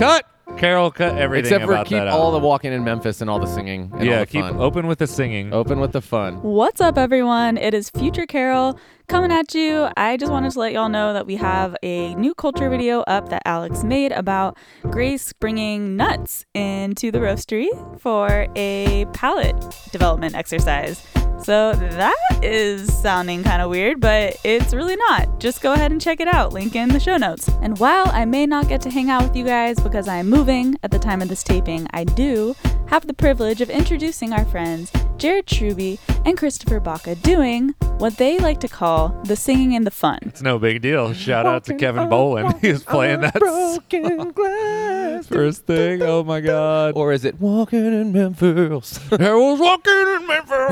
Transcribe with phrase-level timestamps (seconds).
[0.00, 0.26] cut.
[0.56, 2.18] Carol, cut everything Except for about keep that out.
[2.18, 3.90] all the walking in Memphis and all the singing.
[3.94, 4.56] And yeah, all the keep fun.
[4.56, 5.52] open with the singing.
[5.52, 6.42] Open with the fun.
[6.42, 7.56] What's up, everyone?
[7.56, 8.78] It is Future Carol
[9.10, 9.88] coming at you.
[9.96, 13.28] I just wanted to let y'all know that we have a new culture video up
[13.30, 17.68] that Alex made about Grace bringing nuts into the roastery
[18.00, 19.56] for a palate
[19.90, 21.04] development exercise.
[21.42, 25.40] So that is sounding kind of weird, but it's really not.
[25.40, 26.52] Just go ahead and check it out.
[26.52, 27.48] Link in the show notes.
[27.62, 30.78] And while I may not get to hang out with you guys because I'm moving
[30.84, 32.54] at the time of this taping, I do
[32.86, 38.38] have the privilege of introducing our friends Jared Truby and Christopher Baca doing what they
[38.38, 40.18] like to call the singing and the fun.
[40.22, 41.12] It's no big deal.
[41.12, 42.54] Shout out to Kevin Boland.
[42.60, 45.26] He was playing that broken glass.
[45.28, 46.02] first thing.
[46.02, 46.94] Oh my god.
[46.96, 49.00] Or is it walking in Memphis?
[49.12, 50.70] I was walking in Memphis.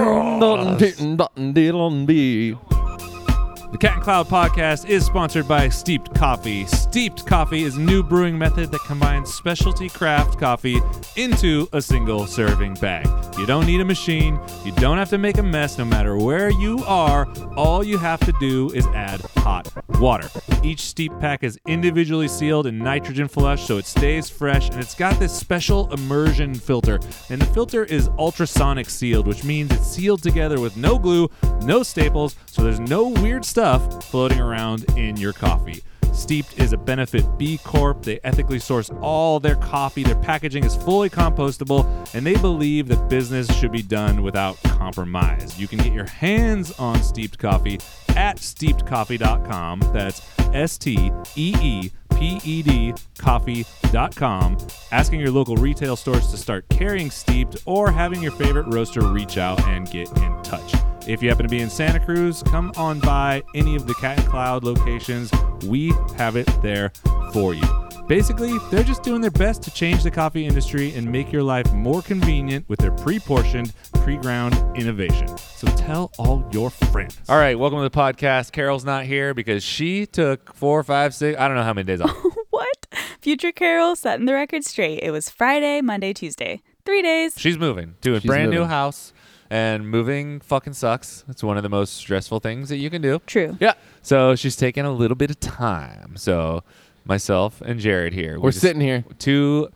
[3.71, 6.65] The Cat and Cloud podcast is sponsored by Steeped Coffee.
[6.65, 10.81] Steeped Coffee is a new brewing method that combines specialty craft coffee
[11.17, 13.07] into a single serving bag.
[13.37, 16.49] You don't need a machine, you don't have to make a mess no matter where
[16.49, 17.29] you are.
[17.59, 20.31] All you have to do is add hot water.
[20.63, 24.95] Each steep pack is individually sealed and nitrogen flush so it stays fresh and it's
[24.95, 27.01] got this special immersion filter.
[27.29, 31.29] And the filter is ultrasonic sealed, which means it's sealed together with no glue,
[31.63, 35.83] no staples, so there's no weird stuff floating around in your coffee.
[36.13, 38.03] Steeped is a Benefit B Corp.
[38.03, 40.05] They ethically source all their coffee.
[40.05, 45.59] Their packaging is fully compostable, and they believe that business should be done without compromise.
[45.59, 49.81] You can get your hands on steeped coffee at steepedcoffee.com.
[49.93, 50.23] That's
[50.55, 54.59] S T E E P E D coffee.com.
[54.91, 59.39] Asking your local retail stores to start carrying steeped or having your favorite roaster reach
[59.39, 60.75] out and get in touch.
[61.07, 64.19] If you happen to be in Santa Cruz, come on by any of the Cat
[64.19, 65.31] and Cloud locations.
[65.65, 66.93] We have it there
[67.33, 67.88] for you.
[68.09, 71.71] Basically, they're just doing their best to change the coffee industry and make your life
[71.75, 75.37] more convenient with their pre portioned, pre ground innovation.
[75.37, 77.19] So tell all your friends.
[77.29, 78.53] All right, welcome to the podcast.
[78.53, 81.39] Carol's not here because she took four, five, six.
[81.39, 82.17] I don't know how many days off.
[82.51, 82.87] what?
[83.21, 85.01] Future Carol setting the record straight.
[85.03, 86.63] It was Friday, Monday, Tuesday.
[86.87, 87.35] Three days.
[87.37, 89.13] She's moving to a She's brand new house,
[89.51, 91.25] and moving fucking sucks.
[91.29, 93.21] It's one of the most stressful things that you can do.
[93.27, 93.59] True.
[93.61, 93.75] Yeah.
[94.01, 96.17] So she's taking a little bit of time.
[96.17, 96.65] So
[97.09, 99.05] myself and Jared here, we We're sitting here.
[99.19, 99.69] two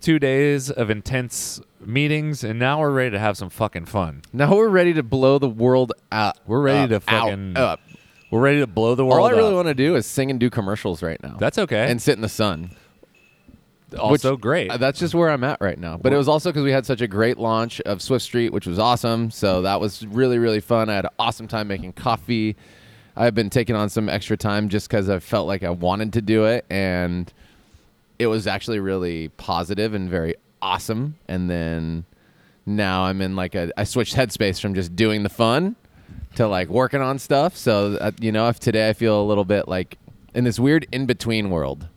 [0.00, 4.22] two days of intense meetings, and now we're ready to have some fucking fun.
[4.32, 6.36] Now we're ready to blow the world out.
[6.46, 7.80] We're ready Up, to out, fucking up.
[8.30, 9.22] We're ready to blow the world up.
[9.22, 9.54] All I really up.
[9.56, 11.36] want to do is sing and do commercials right now.
[11.38, 11.90] That's okay.
[11.90, 12.76] and sit in the sun.
[13.98, 14.70] also which- great.
[14.70, 15.96] Uh, That's just where I'm at right now.
[15.96, 18.66] But it was also because we had such a great launch of Swift Street, which
[18.66, 19.30] was awesome.
[19.30, 20.90] So that was really, really fun.
[20.90, 22.54] I had an awesome time making coffee.
[23.18, 26.22] I've been taking on some extra time just because I felt like I wanted to
[26.22, 26.64] do it.
[26.70, 27.30] And
[28.18, 31.16] it was actually really positive and very awesome.
[31.26, 32.04] And then
[32.64, 35.74] now I'm in like a, I switched headspace from just doing the fun
[36.36, 37.56] to like working on stuff.
[37.56, 39.98] So, uh, you know, if today I feel a little bit like
[40.34, 41.88] in this weird in between world.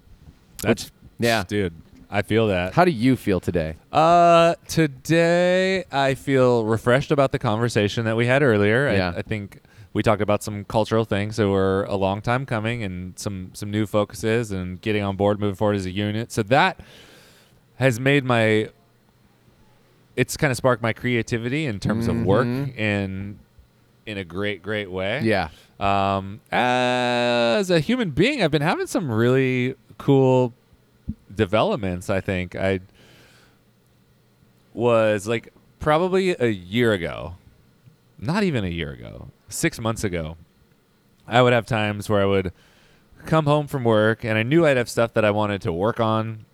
[0.64, 1.44] That's yeah.
[1.48, 1.74] dude.
[2.10, 2.74] I feel that.
[2.74, 3.76] How do you feel today?
[3.92, 8.90] Uh, today I feel refreshed about the conversation that we had earlier.
[8.90, 9.14] I- Yeah.
[9.16, 9.62] I, think
[9.94, 13.70] we talked about some cultural things that were a long time coming, and some some
[13.72, 16.32] new focuses, and getting on board, moving forward as a unit.
[16.32, 16.80] So that
[17.76, 18.70] has made my.
[20.16, 22.78] It's kind of sparked my creativity in terms of work Mhm.
[22.78, 23.40] in
[24.06, 25.22] in a great, great way.
[25.24, 25.50] Yeah.
[25.80, 30.54] Um, as a human being, I've been having some really cool
[31.34, 32.10] developments.
[32.10, 32.80] I think I
[34.74, 37.36] was like probably a year ago,
[38.20, 40.38] not even a year ago, six months ago.
[41.28, 42.52] I would have times where I would
[43.26, 46.00] come home from work and I knew I'd have stuff that I wanted to work
[46.00, 46.46] on,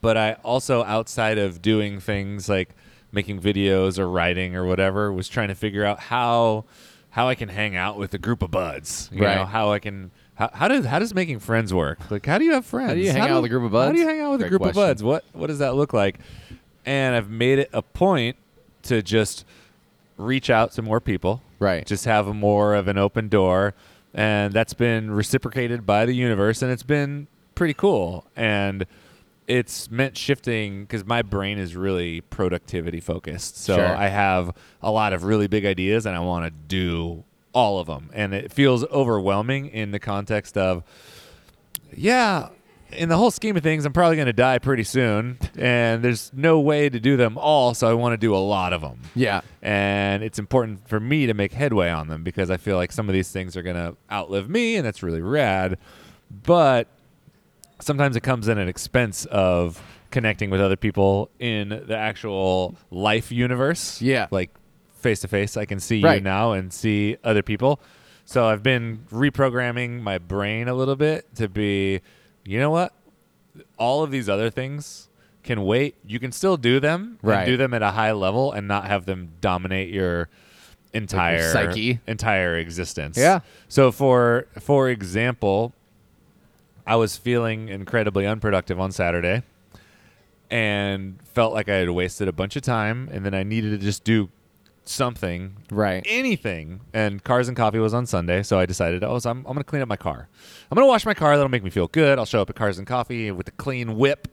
[0.00, 2.70] but I also outside of doing things like
[3.12, 6.64] making videos or writing or whatever was trying to figure out how
[7.10, 9.08] how I can hang out with a group of buds.
[9.12, 9.36] You Right.
[9.36, 12.10] know, how I can how, how does how does making friends work?
[12.10, 12.88] Like how do you have friends?
[12.90, 13.86] How do you hang out with a group of buds?
[13.86, 14.82] How do you hang out with a group question.
[14.82, 15.02] of buds?
[15.02, 16.18] What what does that look like?
[16.84, 18.36] And I've made it a point
[18.82, 19.46] to just
[20.16, 21.42] reach out to more people.
[21.58, 21.86] Right.
[21.86, 23.74] Just have more of an open door.
[24.12, 28.26] And that's been reciprocated by the universe and it's been pretty cool.
[28.36, 28.86] And
[29.48, 33.56] it's meant shifting because my brain is really productivity focused.
[33.58, 33.86] So Sure.
[33.96, 37.86] I have a lot of really big ideas and I want to do all of
[37.86, 38.10] them.
[38.12, 40.84] And it feels overwhelming in the context of,
[41.94, 42.48] yeah,
[42.92, 45.38] in the whole scheme of things, I'm probably going to die pretty soon.
[45.56, 47.74] And there's no way to do them all.
[47.74, 49.40] So I want to do a lot of them Yeah.
[49.62, 53.08] and it's important for me to make headway on them because I feel like some
[53.08, 55.78] of these things are going to outlive me, and that's really rad.
[56.30, 56.88] But
[57.80, 64.00] sometimes it comes at expense of connecting with other people in the actual life universe.
[64.00, 64.28] Yeah.
[64.30, 64.50] Like
[64.94, 67.80] face to face, I can see you now and see other people.
[68.24, 72.00] So I've been reprogramming my brain a little bit to be,
[72.44, 72.92] you know what?
[73.78, 75.08] All of these other things
[75.42, 75.94] can wait.
[76.06, 77.38] You can still do them Right.
[77.40, 80.28] and do them at a high level and not have them dominate your
[80.92, 82.00] entire psyche.
[82.06, 83.16] entire existence.
[83.18, 83.40] Yeah.
[83.68, 85.72] So for for example,
[86.86, 89.42] I was feeling incredibly unproductive on Saturday
[90.50, 93.78] and felt like I had wasted a bunch of time and then I needed to
[93.84, 94.28] just do
[94.88, 96.02] something Right.
[96.06, 96.80] anything.
[96.92, 99.58] And Cars and Coffee was on Sunday, so I decided, oh, so I'm, I'm going
[99.58, 100.28] to clean up my car.
[100.70, 101.36] I'm going to wash my car.
[101.36, 102.18] That'll make me feel good.
[102.18, 104.28] I'll show up at Cars and Coffee with a clean whip,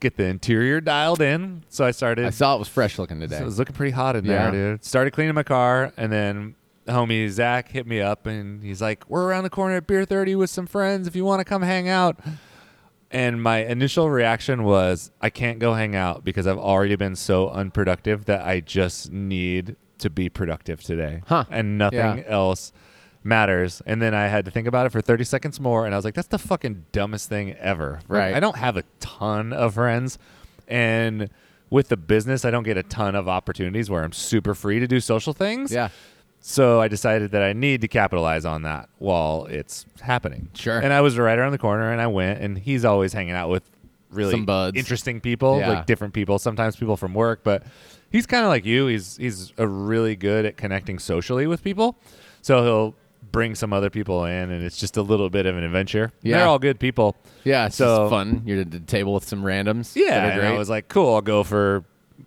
[0.00, 1.64] get the interior dialed in.
[1.68, 2.26] So I started.
[2.26, 3.36] I saw it was fresh looking today.
[3.36, 4.50] So it was looking pretty hot in Yeah.
[4.50, 4.84] there, dude.
[4.84, 6.54] Started cleaning my car, and then
[6.86, 10.34] homie Zach hit me up, and he's like, "We're around the corner at Beer Thirty
[10.36, 11.08] with some friends.
[11.08, 12.18] If you want to come hang out."
[13.10, 17.48] And my initial reaction was, I can't go hang out because I've already been so
[17.48, 21.22] unproductive that I just need to be productive today.
[21.26, 21.44] Huh.
[21.50, 22.22] And nothing Yeah.
[22.26, 22.72] else
[23.24, 23.82] matters.
[23.86, 25.84] And then I had to think about it for 30 seconds more.
[25.86, 28.00] And I was like, that's the fucking dumbest thing ever.
[28.08, 28.34] Right.
[28.34, 30.18] I don't have a ton of friends.
[30.68, 31.30] And
[31.70, 34.86] with the business, I don't get a ton of opportunities where I'm super free to
[34.86, 35.72] do social things.
[35.72, 35.88] yeah.
[36.38, 40.48] So I decided that I need to capitalize on that while it's happening.
[40.54, 40.78] Sure.
[40.78, 43.48] And I was right around the corner and I went and he's always hanging out
[43.48, 43.64] with
[44.12, 44.76] really Some buds.
[44.76, 45.70] interesting people, Yeah.
[45.70, 47.64] like different people, sometimes people from work, but
[48.10, 48.86] he's kind of like you.
[48.86, 51.96] He's he's a really good at connecting socially with people.
[52.42, 52.94] So he'll
[53.32, 56.12] bring some other people in and it's just a little bit of an adventure.
[56.22, 56.38] Yeah.
[56.38, 57.16] They're all good people.
[57.44, 57.66] Yeah.
[57.66, 58.42] It's So- just fun.
[58.46, 59.94] You're at the table with some randoms.
[59.96, 60.42] Yeah, and.
[60.46, 61.14] I was like, cool.
[61.14, 61.84] I'll go for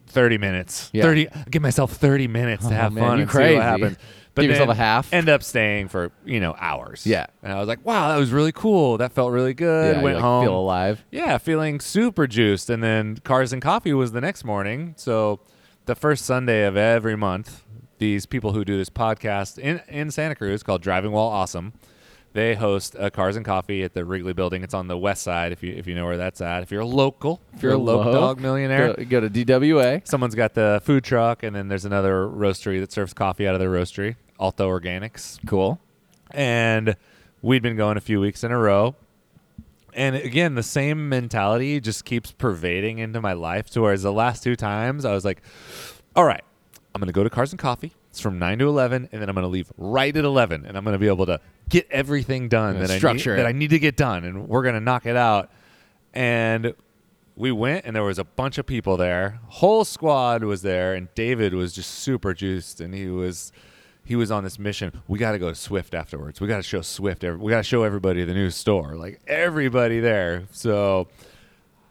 [0.08, 0.90] thirty minutes.
[0.94, 1.04] Yeah.
[1.04, 1.30] Thirty.
[1.30, 3.98] I'll give myself thirty minutes Oh, to have man, fun and see what happens.
[4.36, 5.12] But Give yourself then a half.
[5.12, 7.06] End up staying for you know hours.
[7.06, 7.26] Yeah.
[7.42, 8.98] and I was like, wow, that was really cool.
[8.98, 9.96] That felt really good.
[9.98, 10.46] yeah, Went like, home.
[10.46, 11.04] Feel alive.
[11.12, 12.70] Yeah, feeling super juiced.
[12.70, 14.94] And then Cars and Coffee was the next morning.
[14.98, 15.40] So
[15.86, 17.64] the first Sunday of every month,
[17.98, 21.74] these people who do this podcast in, in Santa Cruz called Driving While Awesome,
[22.34, 24.64] they host a Cars and Coffee at the Wrigley Building.
[24.64, 26.62] It's on the west side if you if you know where that's at.
[26.62, 28.94] If you're a local, if you're a local dog millionaire.
[28.94, 30.08] Go, go to DWA.
[30.08, 33.60] Someone's got the food truck, and then there's another roastery that serves coffee out of
[33.60, 35.80] their roastery, Alto Organics Cool.
[36.32, 36.96] and
[37.42, 38.96] we'd been going a few weeks in a row.
[39.94, 43.70] And again, the same mentality just keeps pervading into my life.
[43.72, 45.42] To whereas the last two times, I was like,
[46.16, 46.44] "All right,
[46.94, 47.94] I'm gonna go to Cars and Coffee.
[48.10, 50.84] It's from nine to eleven, and then I'm gonna leave right at eleven, and I'm
[50.84, 51.40] gonna be able to
[51.70, 53.00] get everything done that I need,
[53.38, 53.46] that.
[53.46, 55.52] I need to get done, and we're gonna knock it out."
[56.14, 56.74] And
[57.36, 59.40] we went, and there was a bunch of people there.
[59.48, 63.52] Whole squad was there, and David was just super juiced, and he was
[64.10, 65.04] he was on this mission.
[65.08, 66.42] We got to go to Swift afterwards.
[66.42, 67.24] We got to show Swift.
[67.24, 68.96] We got to show everybody the new store.
[68.96, 70.46] Like everybody there.
[70.52, 71.10] So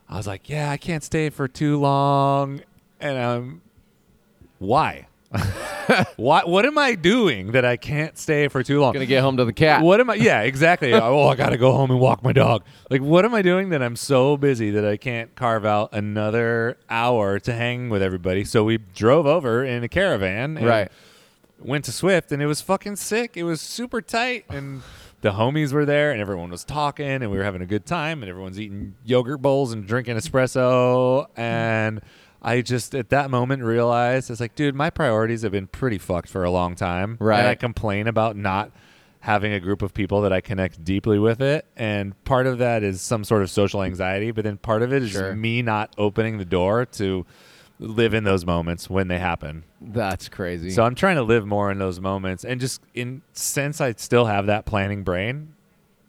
[0.09, 2.63] I was like, yeah, I can't stay for too long.
[2.99, 3.61] And um,
[4.59, 5.07] why?
[6.17, 6.43] why?
[6.45, 8.95] What am I doing that I can't stay for too long?
[8.95, 9.83] Gonna get home to the cat.
[9.83, 10.15] What am I?
[10.15, 10.93] Yeah, exactly.
[10.95, 12.65] oh, I got to go home and walk my dog.
[12.91, 16.79] Like, what am I doing that I'm so busy that I can't carve out another
[16.91, 18.43] hour to hang with everybody?
[18.43, 20.57] So we drove over in a caravan.
[20.57, 20.91] And Right.
[21.61, 23.37] Went to Swift and it was fucking sick.
[23.37, 24.83] It was super tight and
[25.23, 28.23] the homies were there and everyone was talking and we were having a good time
[28.23, 32.01] and everyone's eating yogurt bowls and drinking espresso and
[32.41, 36.29] I just at that moment realized it's like, dude, my priorities have been pretty fucked
[36.29, 37.17] for a long time.
[37.19, 37.41] Right.
[37.41, 38.71] And I complain about not
[39.21, 41.67] having a group of people that I connect deeply with it.
[41.77, 45.03] And part of that is some sort of social anxiety, but then part of it
[45.03, 45.35] is Sure.
[45.35, 47.27] me not opening the door to
[47.81, 49.65] live in those moments when they happen.
[49.81, 50.71] That's crazy.
[50.71, 52.45] So I'm trying to live more in those moments.
[52.45, 55.55] And just in since I still have that planning brain,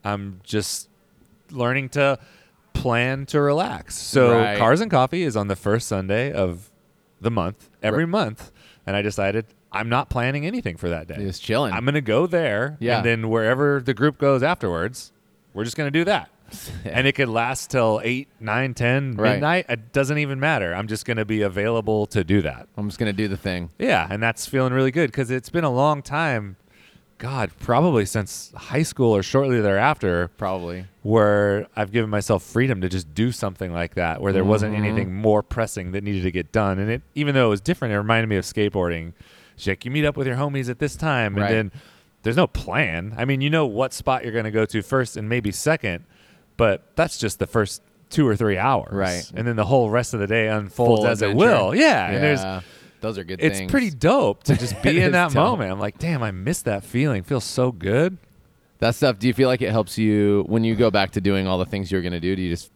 [0.03, 0.89] I'm just
[1.51, 2.17] learning to
[2.73, 3.95] plan to relax.
[3.97, 4.57] So Right.
[4.57, 6.71] Cars and Coffee is on the first Sunday of
[7.21, 8.51] the month, every month.
[8.87, 11.17] And I decided I'm not planning anything for that day.
[11.17, 11.73] just chilling.
[11.73, 12.77] I'm going to go there.
[12.79, 12.97] Yeah.
[12.97, 15.11] And then wherever the group goes afterwards,
[15.53, 16.29] we're just going to do that.
[16.85, 19.31] and it could last till 8, 9, 10, Right.
[19.33, 19.65] midnight.
[19.69, 20.73] It doesn't even matter.
[20.73, 22.67] I'm just going to be available to do that.
[22.77, 23.69] I'm just gonna do the thing.
[23.79, 26.55] Yeah, and that's feeling really good because it's been a long time.
[27.17, 30.85] God, probably since high school or shortly thereafter, Probably.
[31.03, 34.85] where I've given myself freedom to just do something like that, where there wasn't Mm-hmm.
[34.85, 36.79] anything more pressing that needed to get done.
[36.79, 39.11] And it, even though it was different, it reminded me of skateboarding.
[39.55, 41.51] It's like you meet up with your homies at this time, and Right.
[41.51, 41.71] then
[42.23, 43.13] there's no plan.
[43.17, 46.05] I mean, you know what spot you're going to go to first and maybe second,
[46.59, 49.31] but that's just the first two or three hours, Right.
[49.33, 51.73] And then the whole rest of the day unfolds Full as it will.
[51.73, 52.63] Yeah, and there's.
[53.01, 53.71] Those are good it's things.
[53.71, 55.35] pretty dope to just be in that dope.
[55.35, 55.71] moment.
[55.71, 57.23] I'm like, damn, I miss that feeling.
[57.23, 58.17] Feels so good.
[58.79, 59.19] That stuff.
[59.19, 61.65] Do you feel like it helps you when you go back to doing all the
[61.65, 62.35] things you're gonna do?
[62.35, 62.71] Do you just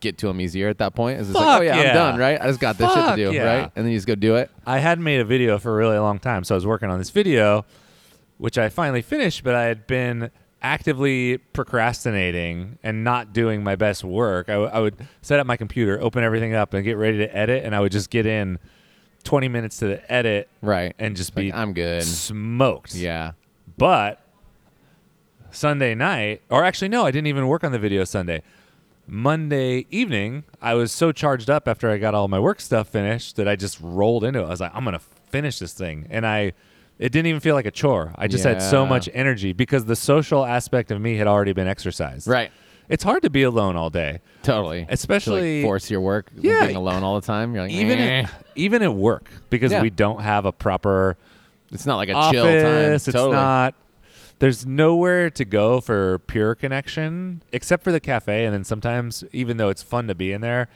[0.00, 1.20] get to them easier at that point?
[1.20, 1.88] Is it like, oh yeah, yeah.
[1.88, 2.40] I'm done, right?
[2.40, 3.60] I just got this shit to do, yeah.
[3.60, 3.72] right?
[3.74, 4.50] And then you just go do it.
[4.66, 6.98] I hadn't made a video for a really long time, so I was working on
[6.98, 7.64] this video,
[8.36, 10.30] which I finally finished, but I had been
[10.64, 14.48] actively procrastinating and not doing my best work.
[14.48, 17.36] I, w- I would set up my computer, open everything up, and get ready to
[17.36, 18.58] edit, and I would just get in
[19.24, 20.94] 20 minutes to the edit Right.
[20.98, 22.02] and just Like, be I'm good.
[22.02, 22.94] smoked.
[22.94, 23.32] Yeah.
[23.76, 24.20] But
[25.50, 28.42] Sunday night, or actually, no, I didn't even work on the video Sunday.
[29.06, 33.36] Monday evening, I was so charged up after I got all my work stuff finished
[33.36, 34.46] that I just rolled into it.
[34.46, 36.06] I was like, I'm going to finish this thing.
[36.10, 36.52] And I,
[36.98, 38.12] it didn't even feel like a chore.
[38.16, 38.88] I just had so Yeah.
[38.88, 42.26] much energy because the social aspect of me had already been exercised.
[42.28, 42.50] Right.
[42.88, 44.86] It's hard to be alone all day, Totally.
[44.90, 46.30] especially to, like, force your work.
[46.36, 46.64] Yeah.
[46.66, 47.54] Being alone all the time.
[47.54, 48.22] You're like, even eh.
[48.24, 49.80] at, even at work because Yeah.
[49.82, 51.16] we don't have a proper
[51.72, 52.32] it's not like a office.
[52.32, 52.92] chill time.
[52.92, 53.32] It's totally.
[53.32, 53.74] not.
[54.38, 59.56] There's nowhere to go for pure connection except for the cafe, and then sometimes, even
[59.56, 60.68] though it's fun to be in there,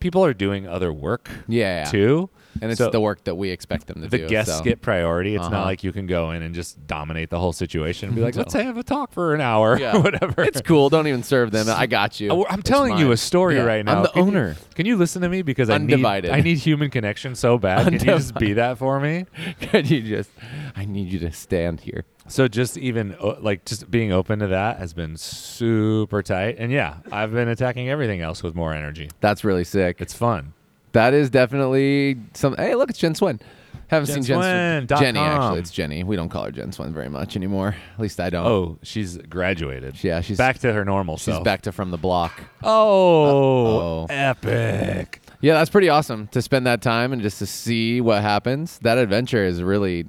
[0.00, 1.84] people are doing other work Yeah.
[1.84, 2.28] too,
[2.62, 4.22] And it's So the work that we expect them to the do.
[4.24, 4.62] The guests so.
[4.64, 5.34] get priority.
[5.34, 5.50] It's Uh-huh.
[5.56, 8.34] not like you can go in and just dominate the whole situation and be like,
[8.42, 9.96] "Let's have a talk for an hour," Yeah.
[9.96, 10.42] or whatever.
[10.44, 10.88] It's cool.
[10.88, 11.66] Don't even serve them.
[11.68, 12.30] I got you.
[12.30, 13.62] Oh, I'm It's telling you a story Yeah.
[13.64, 13.96] right now.
[13.98, 14.56] I'm the Can you- owner.
[14.74, 17.84] Can you listen to me because I need I need human connection so bad.
[17.84, 19.26] Can you just be that for me?
[19.60, 20.30] Could you just?
[20.76, 22.04] I need you to stand here.
[22.28, 26.56] So just even like just being open to that has been super tight.
[26.58, 29.08] And yeah, I've been attacking everything else with more energy.
[29.20, 30.00] That's really sick.
[30.00, 30.52] It's fun.
[30.96, 32.56] That is definitely some.
[32.56, 33.38] Hey, look, it's Jen Swin.
[33.88, 35.28] Haven't seen Jen dot Jenny, com.
[35.28, 35.58] actually.
[35.60, 36.02] It's Jenny.
[36.02, 37.76] We don't call her Jen Swin very much anymore.
[37.94, 38.46] At least I don't.
[38.46, 40.02] Oh, she's graduated.
[40.02, 41.44] Yeah, she's back to her normal She's self.
[41.44, 42.32] back to from the block.
[42.64, 44.06] Oh, Uh-oh.
[44.10, 45.20] epic.
[45.40, 48.78] Yeah, that's pretty awesome to spend that time and just to see what happens.
[48.80, 50.06] That adventure is really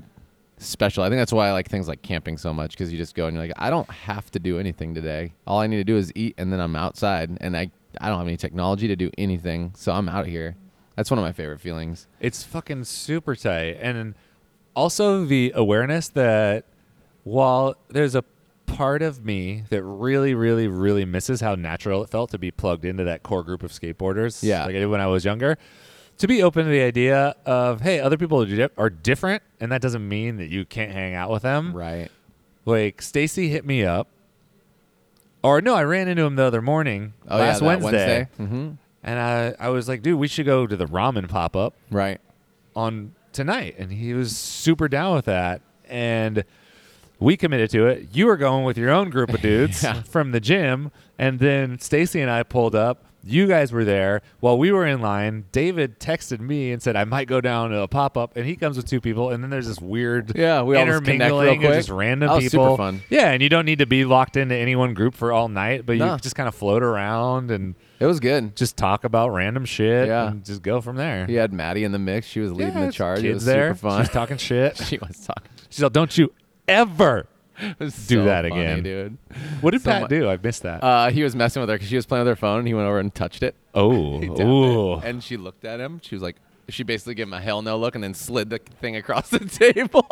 [0.58, 1.04] special.
[1.04, 3.28] I think that's why I like things like camping so much because you just go
[3.28, 5.34] and you're like, I don't have to do anything today.
[5.46, 7.70] All I need to do is eat, and then I'm outside, and I
[8.02, 10.56] I don't have any technology to do anything, so I'm out here.
[10.98, 12.08] That's one of my favorite feelings.
[12.20, 13.78] It's fucking super tight.
[13.80, 14.16] And
[14.76, 16.66] also the awareness that
[17.24, 18.24] while there's a
[18.66, 22.84] part of me that really, really, really misses how natural it felt to be plugged
[22.84, 24.66] into that core group of skateboarders, Yeah.
[24.66, 25.58] like I did when I was younger,
[26.18, 28.46] to be open to the idea of, hey, other people
[28.78, 31.74] are different, and that doesn't mean that you can't hang out with them.
[31.74, 32.10] Right.
[32.66, 34.08] Like Stacy hit me up,
[35.44, 38.70] or no, I ran into him the other morning, Oh last yeah, that Wednesday, Mm-hmm.
[39.08, 42.20] And I I was like, dude, we should go to the ramen pop up Right.
[42.76, 46.44] on tonight and he was super down with that and
[47.20, 50.02] we committed to it you were going with your own group of dudes Yeah.
[50.04, 54.58] from the gym and then stacy and i pulled up you guys were there while
[54.58, 57.88] we were in line david texted me and said i might go down to a
[57.88, 60.86] pop-up and he comes with two people and then there's this weird Yeah, we all
[60.86, 61.80] just connect real intermingling of quick.
[61.80, 63.02] just random That was people super fun.
[63.10, 65.86] yeah and you don't need to be locked into any one group for all night
[65.86, 66.14] but No.
[66.14, 68.56] you just kind of float around and It was good.
[68.56, 70.30] just talk about random shit Yeah.
[70.30, 72.28] and just go from there He had Maddie in the mix.
[72.28, 73.22] She was leading yeah, the charge.
[73.22, 73.70] Kids it was there.
[73.76, 74.04] super fun.
[74.06, 74.78] She's talking shit.
[74.78, 75.50] she was talking.
[75.70, 76.32] She's like, "Don't you
[76.68, 77.28] ever
[77.60, 78.84] It was Do so that funny, again.
[78.84, 79.18] dude.
[79.62, 80.30] What did So Pat mu- do?
[80.30, 80.84] I missed that.
[80.84, 82.74] Uh, he was messing with her because she was playing with her phone, and he
[82.76, 83.56] went over and touched it.
[83.74, 84.94] oh, He tapped ooh.
[85.00, 86.00] it, and she looked at him.
[86.04, 86.36] She was like,
[86.70, 89.40] she basically gave him a hell no look, and then slid the thing across the
[89.74, 90.06] table.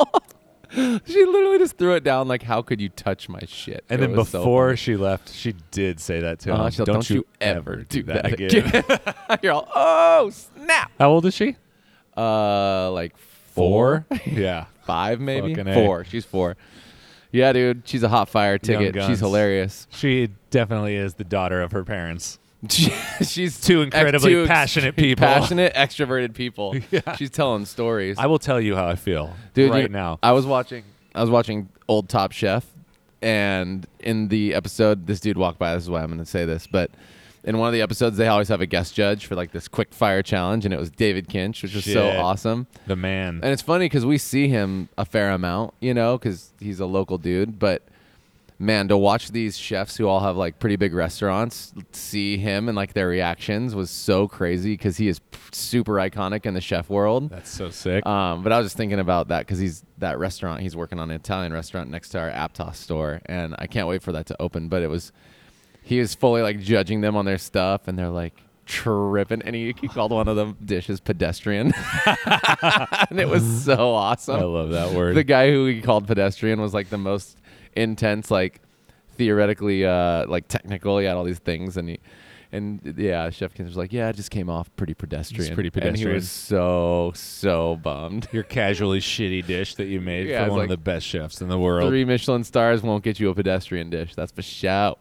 [1.06, 4.08] she literally just threw it down like, "How could you touch my shit?" and It
[4.08, 6.64] then was so before she left, she did say that to Uh-huh, him.
[6.66, 8.84] like, don't, you ever do that, again.
[9.42, 10.92] You're all, oh snap!
[11.00, 11.56] How old is she?
[12.18, 14.66] Uh, like four, yeah.
[14.86, 16.06] five maybe four.
[16.06, 16.56] She's four.
[17.32, 18.96] Yeah, dude, she's a hot fire ticket.
[19.06, 19.88] She's hilarious.
[19.90, 22.40] She definitely is the daughter of her parents.
[23.26, 25.26] she's Two incredibly two passionate people.
[25.26, 26.76] passionate, extroverted people.
[26.92, 27.16] Yeah.
[27.16, 28.18] She's telling stories.
[28.18, 30.20] I will tell you how I feel Dude, right you- now.
[30.24, 30.84] I was watching.
[31.14, 32.66] I was watching Old Top Chef,
[33.22, 35.74] and in the episode, this dude walked by.
[35.76, 36.92] This is why I'm going to say this, but
[37.44, 39.94] in one of the episodes, they always have a guest judge for like this quick
[39.94, 42.68] fire challenge, and it was David Kinch, which was so awesome.
[42.88, 43.40] the man.
[43.44, 46.86] And it's funny because we see him a fair amount, you know, because he's a
[46.86, 47.58] local dude.
[47.60, 47.84] But
[48.58, 52.76] man, to watch these chefs who all have like pretty big restaurants see him and
[52.76, 55.20] like their reactions was so crazy because he is
[55.52, 57.30] super iconic in the chef world.
[57.30, 58.06] That's so sick.
[58.06, 60.62] Um, but I was just thinking about that because he's that restaurant.
[60.62, 64.02] He's working on an Italian restaurant next to our Aptos store, and I can't wait
[64.02, 64.70] for that to open.
[64.70, 65.12] But it was
[65.82, 69.42] he was fully like judging them on their stuff, and they're like tripping.
[69.44, 71.74] And he, he called one of the dishes pedestrian,
[73.10, 74.40] and it was so awesome.
[74.40, 75.16] I love that word.
[75.16, 77.38] The guy who he called pedestrian was like the most
[77.76, 78.62] intense, like
[79.18, 80.98] theoretically, uh, like technical.
[81.00, 82.00] He had all these things, and he
[82.52, 85.76] And yeah, Chef Kinch was like, "Yeah, it just came off pretty pedestrian." pretty And
[85.76, 86.16] he pedestrian.
[86.16, 88.28] was so so bummed.
[88.32, 91.42] Your casually shitty dish that you made Yeah, for one like of the best chefs
[91.42, 91.90] in the world.
[91.90, 94.16] Three Michelin stars won't get you a pedestrian dish.
[94.16, 94.96] That's for sure.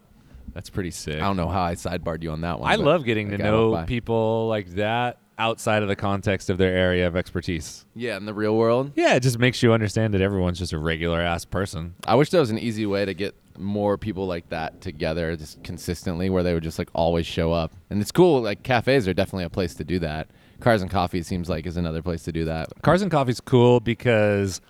[0.52, 1.16] That's pretty sick.
[1.16, 2.71] I don't know how I sidebarred you on that one.
[2.71, 6.49] I love getting to that guy went know people like that outside of the context
[6.50, 7.85] of their area of expertise.
[7.95, 8.93] Yeah, in the real world.
[8.95, 11.95] Yeah, it just makes you understand that everyone's just a regular ass person.
[12.07, 15.62] I wish there was an easy way to get more people like that together just
[15.62, 17.73] consistently where they would just like always show up.
[17.91, 20.29] And it's cool, like cafes are definitely a place to do that.
[20.61, 22.69] Cars and coffee seems like is another place to do that.
[22.83, 24.61] Cars and Coffee's cool because,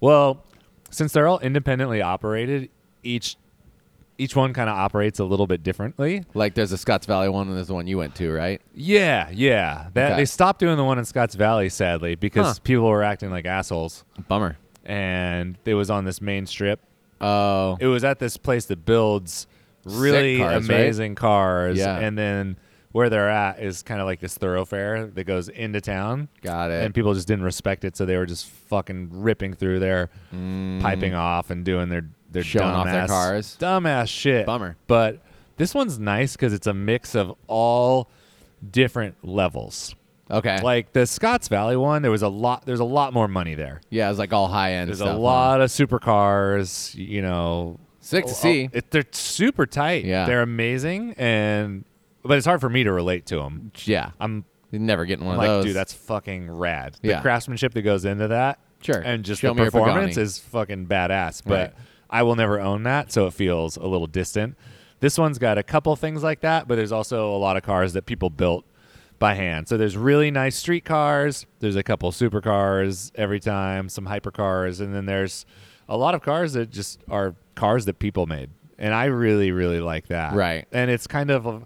[0.00, 0.44] well,
[0.90, 2.70] since they're all independently operated,
[3.02, 3.36] each
[4.22, 6.24] each one kind of operates a little bit differently.
[6.34, 8.60] Like there's a Scotts Valley one and there's the one you went to, right?
[8.74, 9.88] Yeah, yeah.
[9.94, 10.20] That Okay.
[10.20, 12.62] they stopped doing the one in Scotts Valley sadly because Huh.
[12.62, 14.56] people were acting like assholes, Bummer.
[14.84, 16.80] and it was on this main strip.
[17.20, 17.76] Oh.
[17.80, 19.46] It was at this place that builds
[19.84, 20.78] really cars, right?
[20.80, 21.98] amazing cars, Yeah.
[21.98, 22.56] and then
[22.92, 26.28] where they're at is kind of like this thoroughfare that goes into town.
[26.42, 26.84] Got it.
[26.84, 30.80] and people just didn't respect it, so they were just fucking ripping through there, mm.
[30.80, 32.46] piping off and doing their their Mm.
[32.46, 33.56] Showing off their dumbass- cars.
[33.60, 34.46] dumbass shit.
[34.46, 34.76] Bummer.
[34.86, 35.20] But
[35.56, 38.08] this one's nice because it's a mix of all
[38.70, 39.94] different levels.
[40.30, 40.60] okay.
[40.62, 42.64] Like the Scotts Valley one, there was a lot.
[42.64, 43.80] There's a lot more money there.
[43.90, 44.88] yeah, it's like all high end.
[44.88, 45.18] There's stuff, a huh?
[45.18, 46.94] lot of supercars.
[46.94, 48.64] You know, Sick to Oh, see.
[48.72, 50.04] oh, it, they're super tight.
[50.04, 50.26] Yeah.
[50.26, 51.84] they're amazing, and
[52.24, 53.72] but it's hard for me to relate to them.
[53.84, 54.10] yeah.
[54.20, 55.64] I'm You're never getting one like, of those.
[55.66, 56.96] dude, that's fucking rad.
[57.02, 57.20] The Yeah.
[57.20, 58.98] craftsmanship that goes into that, Sure.
[59.00, 61.42] and just Show the performance is fucking badass.
[61.44, 61.72] But Right.
[62.12, 64.56] I will never own that, so it feels a little distant.
[65.00, 67.94] This one's got a couple things like that, but there's also a lot of cars
[67.94, 68.64] that people built
[69.18, 69.66] by hand.
[69.66, 71.46] So there's really nice street cars.
[71.60, 75.46] There's a couple supercars every time, some hypercars, and then there's
[75.88, 78.50] a lot of cars that just are cars that people made.
[78.78, 80.34] And I really, really like that.
[80.34, 80.66] Right.
[80.70, 81.64] And it's kind of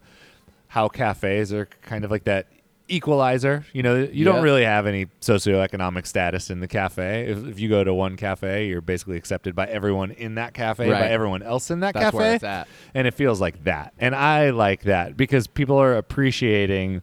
[0.69, 2.47] how cafes are kind of like that
[2.89, 3.65] equalizer.
[3.73, 4.33] You know, you Yeah.
[4.33, 7.27] don't really have any socioeconomic status in the cafe.
[7.31, 10.89] If, if you go to one cafe, you're basically accepted by everyone in that cafe,
[10.91, 12.17] by everyone else in that That's cafe.
[12.17, 12.69] where it's at.
[12.95, 13.93] And it feels like that.
[13.99, 17.03] And I like that because people are appreciating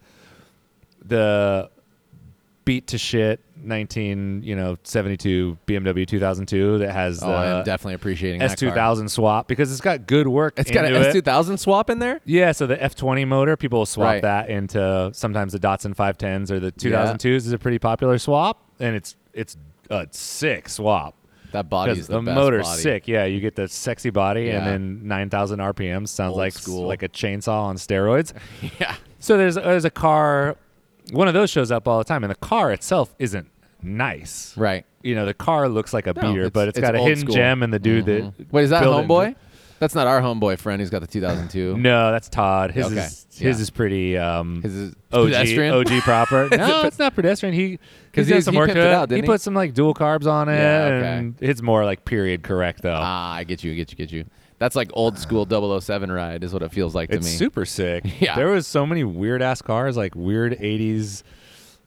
[1.04, 1.70] the
[2.66, 7.96] beat to shit 19, you know, 72 BMW 2002 that has Oh, I am definitely
[7.96, 8.70] appreciating that car.
[8.72, 10.54] S2000 swap because it's got good work.
[10.58, 11.16] It's got an it.
[11.16, 12.20] S2000 swap in there.
[12.26, 14.22] Yeah, so the F20 motor, people will swap Right.
[14.22, 18.96] that into sometimes the Datsun 510s or the 2002s is a pretty popular swap, and
[18.96, 19.58] it's it's
[19.90, 21.16] a sick swap.
[21.52, 22.82] That body's 'Cause the, the best motor's body.
[22.82, 23.08] sick.
[23.08, 26.10] Yeah, you get the sexy body and then 9,000 RPMs.
[26.10, 26.88] Sounds Old like school.
[26.88, 28.34] like a chainsaw on steroids.
[28.80, 28.96] yeah.
[29.20, 30.58] so there's there's a car,
[31.12, 33.48] one of those shows up all the time, and the car itself isn't
[33.82, 34.56] nice.
[34.58, 34.86] Right.
[35.02, 37.00] You know, the car looks like a No, beater, it's- but it's it's got a
[37.00, 37.36] old hidden school.
[37.36, 39.08] gem and the dude that Wait, is that built it.
[39.08, 39.36] homeboy?
[39.80, 40.80] That's not our homeboy friend.
[40.80, 41.76] He's got the 2002.
[41.78, 42.72] No, that's Todd.
[42.72, 42.96] His Okay.
[43.02, 43.50] is his Yeah.
[43.64, 45.74] is pretty um His is OG pedestrian?
[45.74, 46.48] OG proper.
[46.56, 47.54] no, it's not pedestrian.
[47.54, 47.78] He
[48.14, 49.28] 'Cause he's done some he work pimped to it out, didn't he he?
[49.28, 51.08] put some like dual carbs on it, Yeah, okay.
[51.18, 52.96] and it's more like period correct though.
[52.98, 54.24] Ah, I get you, I get you, get you.
[54.64, 55.46] That's like old school
[55.82, 57.32] 007 ride, is what it feels like to it's me.
[57.34, 58.06] super sick.
[58.22, 58.36] Yeah.
[58.38, 61.22] there was so many weird ass cars, like weird '80s.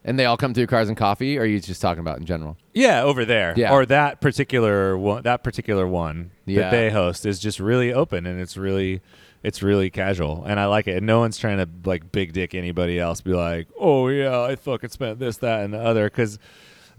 [0.05, 1.39] and they all come through cars and coffee.
[1.39, 2.55] Or are you just talking about in general?
[2.75, 3.55] Yeah, over there.
[3.57, 3.73] Yeah.
[3.73, 5.23] Or that particular one.
[5.23, 6.61] That particular one Yeah.
[6.61, 9.01] that they host is just really open and it's really,
[9.41, 10.97] it's really casual, and I like it.
[10.97, 13.21] And no one's trying to like big dick anybody else.
[13.21, 16.37] Be like, oh yeah, I fucking spent this, that, and the other because.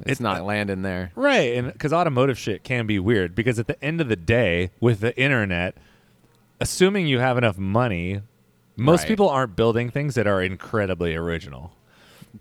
[0.06, 1.12] It's not uh, landing there.
[1.16, 3.34] Right, and because automotive shit can be weird.
[3.34, 5.76] Because at the end of the day, with the internet,
[6.60, 8.22] assuming you have enough money,
[8.76, 9.08] most Right.
[9.08, 11.72] people aren't building things that are incredibly original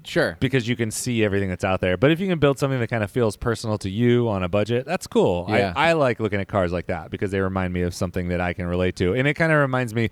[0.04, 0.38] Sure.
[0.40, 1.98] because you can see everything that's out there.
[1.98, 4.50] But if you can build something that kind of feels personal to you on a
[4.50, 5.46] budget, that's cool.
[5.50, 5.74] Yeah.
[5.76, 8.42] I, I like looking at cars like that because they remind me of something that
[8.42, 10.10] I can relate to, and it kind of reminds me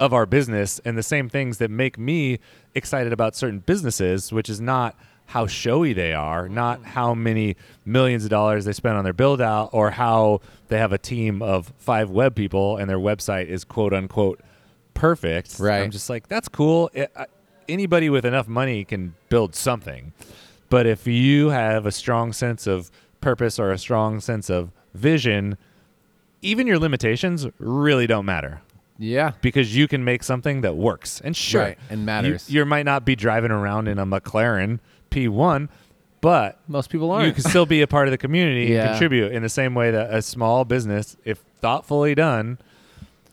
[0.00, 2.38] of our business and the same things that make me
[2.74, 6.84] excited about certain businesses, which is not how showy they are, not mm.
[6.84, 10.92] how many millions of dollars they spend on their build out, or how they have
[10.92, 14.40] a team of five web people and their website is quote unquote
[14.94, 15.58] perfect.
[15.58, 15.82] Right.
[15.82, 16.90] I'm just like, that's cool.
[16.94, 17.26] It, I,
[17.68, 20.12] anybody with enough money can build something.
[20.70, 25.56] But if you have a strong sense of purpose or a strong sense of vision,
[26.42, 28.60] even your limitations really don't matter
[28.98, 29.32] Yeah.
[29.40, 31.20] because you can make something that works.
[31.22, 32.50] And sure, Right, and matters.
[32.50, 34.80] You, you might not be driving around in a McLaren
[35.14, 35.68] P1,
[36.20, 37.26] but Most people aren't.
[37.26, 38.80] you can still be a part of the community Yeah.
[38.82, 42.58] and contribute in the same way that a small business, if thoughtfully done,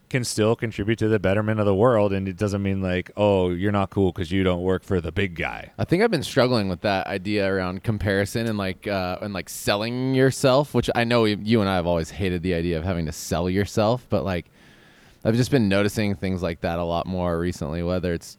[0.09, 2.11] can still contribute to the betterment of the world.
[2.11, 5.09] And it doesn't mean like, oh, you're not cool because you don't work for the
[5.11, 5.71] big guy.
[5.79, 9.47] I think I've been struggling with that idea around comparison and like uh, and like
[9.47, 13.05] selling yourself, which I know you and I have always hated the idea of having
[13.05, 14.47] to sell yourself, but like
[15.23, 17.81] I've just been noticing things like that a lot more recently.
[17.81, 18.37] Whether it's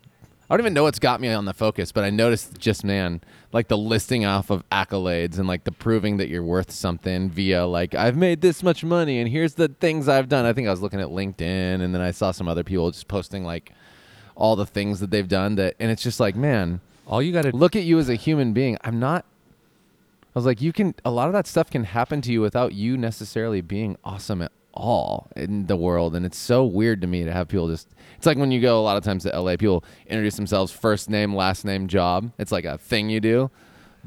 [0.52, 3.22] I don't even know what's got me on the focus, but I noticed just man,
[3.54, 7.64] like the listing off of accolades and like the proving that you're worth something via
[7.64, 10.44] like I've made this much money and here's the things I've done.
[10.44, 13.08] I think I was looking at LinkedIn and then I saw some other people just
[13.08, 13.72] posting like
[14.34, 17.44] all the things that they've done that and it's just like, man, All you got
[17.44, 18.76] to look at you as a human being.
[18.84, 19.24] I'm not.
[20.22, 20.94] I was like, you can.
[21.02, 24.52] A lot of that stuff can happen to you without you necessarily being awesome at
[24.74, 27.88] all in the world, and it's so weird to me to have people just.
[28.16, 31.10] It's like when you go a lot of times to LA, people introduce themselves first
[31.10, 32.30] name, last name, job.
[32.38, 33.50] It's like a thing you do.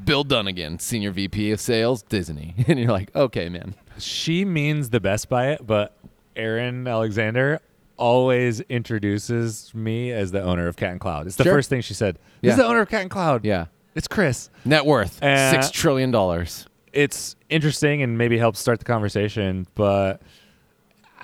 [0.04, 3.75] Bill Dunnigan, senior VP of sales, Disney, and you're like, okay, man.
[3.97, 5.97] she means the best by it, but
[6.36, 7.60] Erin Alexander
[7.97, 8.60] always
[8.99, 11.28] introduces me as the owner of Cat and Cloud.
[11.28, 11.54] It's the Sure.
[11.54, 12.17] first thing she said.
[12.41, 12.49] Yeah.
[12.49, 13.45] This is the owner of Cat and Cloud.
[13.45, 13.67] Yeah.
[13.95, 14.49] It's Chris.
[14.65, 16.67] Net worth Uh, six trillion dollars.
[16.91, 20.21] It's interesting and maybe helps start the conversation, but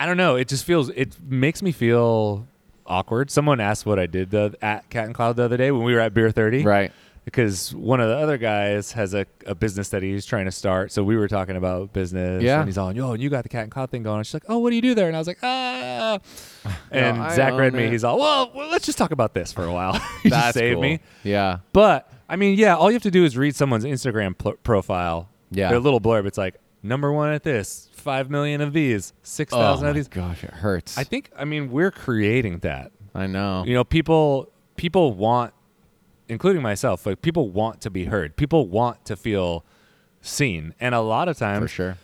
[0.01, 0.35] I don't know.
[0.35, 2.47] It just feels it makes me feel
[2.87, 3.29] awkward.
[3.29, 5.93] Someone asked what I did the, at Cat and Cloud the other day when we
[5.93, 6.63] were at Beer 30.
[6.63, 6.91] Right.
[7.23, 10.91] because one of the other guys has a, a business that he's trying to start.
[10.91, 12.41] So we were talking about business.
[12.41, 12.59] Yeah.
[12.61, 14.17] And he's on, yo, and you got the cat and cloud thing going.
[14.17, 15.05] And she's like, oh, what do you do there?
[15.07, 16.17] And I was like, ah.
[16.91, 17.83] And I Zach read me.
[17.83, 17.91] it.
[17.91, 19.93] He's all, well, well, let's just talk about this for a while.
[20.23, 20.81] he just That's saved cool.
[20.81, 20.99] me.
[21.23, 21.59] Yeah.
[21.73, 25.29] But I mean, yeah, all you have to do is read someone's Instagram pl- profile.
[25.51, 25.69] Yeah.
[25.69, 26.25] Their little blurb.
[26.25, 29.95] It's like, number one at this, five million of these, six Oh thousand my of
[29.95, 30.07] these.
[30.07, 30.97] gosh, it hurts.
[30.97, 33.63] I think, I mean, we're creating that I know.
[33.65, 35.53] you know people people want
[36.27, 39.63] including myself like people want to be heard people want to feel
[40.21, 41.97] seen and a lot of times, for sure.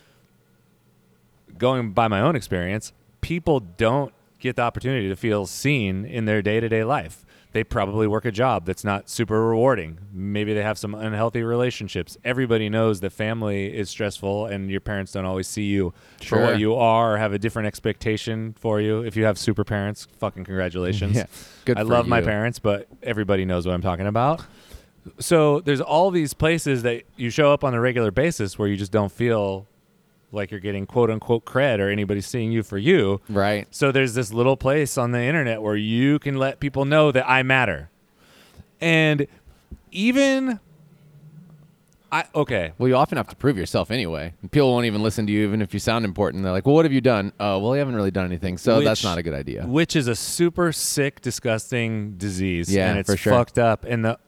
[1.58, 6.42] going by my own experience people don't get the opportunity to feel seen in their
[6.42, 7.26] day-to-day life
[7.58, 9.98] they probably work a job that's not super rewarding.
[10.14, 12.16] Maybe they have some unhealthy relationships.
[12.24, 15.92] Everybody knows that family is stressful and your parents don't always see you
[16.24, 19.02] for what you are or have a different expectation for you.
[19.02, 21.16] If you have super parents fucking congratulations.
[21.18, 21.26] Yeah.
[21.66, 24.46] Good I love my parents, but everybody knows what I'm talking about.
[25.18, 28.78] So there's all these places that you show up on a regular basis where you
[28.78, 29.66] just don't feel
[30.32, 33.22] like you're getting quote unquote cred or anybody seeing you for you.
[33.30, 33.68] Right.
[33.72, 37.30] So there's this little place on the internet where you can let people know that
[37.30, 37.90] I matter.
[38.80, 39.28] And
[39.92, 40.60] even
[42.12, 42.72] I okay.
[42.78, 44.34] Well, you often have to prove yourself anyway.
[44.52, 46.44] People won't even listen to you, even if you sound important.
[46.44, 48.82] They're like, "Well, what have you done?" Oh, well, you haven't really done anything, so
[48.82, 49.66] that's not a good idea.
[49.66, 52.74] Which is a super sick, disgusting disease.
[52.74, 53.34] Yeah, and it's for sure.
[53.34, 53.84] fucked up.
[53.84, 54.20] And the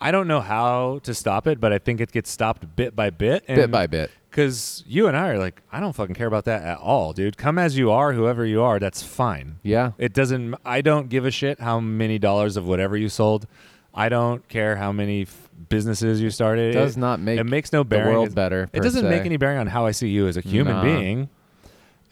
[0.00, 3.10] I don't know how to stop it, but I think it gets stopped bit by
[3.10, 3.44] bit.
[3.48, 4.10] And Bit by bit.
[4.32, 7.36] Because you and I are like, I don't fucking care about that at all, dude.
[7.36, 9.56] Come as you are, whoever you are, that's fine.
[9.62, 9.92] Yeah.
[9.98, 10.54] It doesn't.
[10.64, 13.46] I don't give a shit how many dollars of whatever you sold.
[13.94, 16.70] I don't care how many f- businesses you started.
[16.74, 18.06] It does not make it makes no bearing.
[18.06, 20.38] the world It- better, It doesn't make any bearing on how I see you as
[20.38, 20.82] a human Nah.
[20.82, 21.28] being.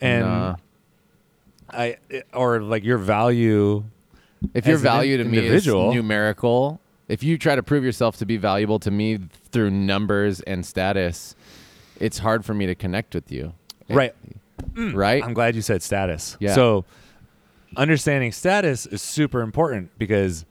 [0.02, 0.56] And Nah.
[1.70, 3.84] I eh, or like your value.
[4.52, 8.26] If your value to me individual- is numerical, if you try to prove yourself to
[8.26, 9.18] be valuable to me
[9.52, 11.34] through numbers and status,
[12.00, 13.52] it's hard for me to connect with you.
[13.88, 14.14] Right.
[14.72, 14.94] Mm.
[14.94, 15.22] Right.
[15.22, 16.36] I'm glad you said status.
[16.40, 16.54] Yeah.
[16.54, 16.84] So
[17.76, 20.44] understanding status is super important because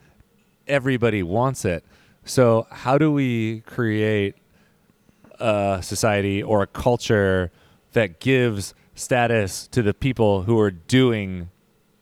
[0.67, 1.83] everybody wants it.
[2.25, 4.35] So how do we create
[5.39, 7.51] a society or a culture
[7.93, 11.49] that gives status to the people who are doing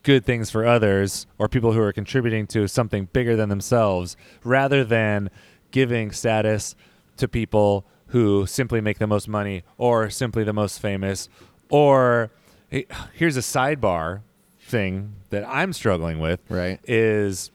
[0.04, 4.84] good things for others or people who are contributing to something bigger than themselves rather
[4.84, 5.30] than
[5.72, 6.76] giving status
[7.18, 11.28] to people who simply make the most money or simply the most famous
[11.70, 12.30] or
[12.70, 14.22] hey, here's a sidebar
[14.62, 16.80] thing that I'm struggling with Right.
[16.86, 17.52] is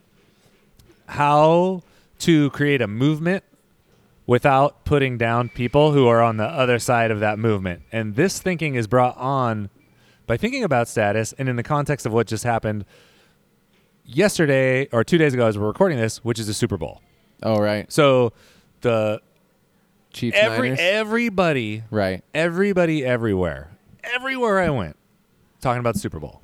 [1.06, 1.82] how
[2.20, 3.44] to create a movement
[4.26, 7.82] without putting down people who are on the other side of that movement.
[7.90, 9.68] And this thinking is brought on
[10.26, 12.84] by thinking about status and in the context of what just happened
[14.04, 17.00] yesterday or two days ago as we're recording this, which is the Super Bowl.
[17.42, 17.90] Oh, right.
[17.92, 18.32] So
[18.82, 19.20] the
[20.12, 20.78] Chiefs every Niners.
[20.82, 22.22] everybody right.
[22.34, 23.70] everybody everywhere
[24.04, 24.96] everywhere I went
[25.60, 26.40] talking about Super Bowl.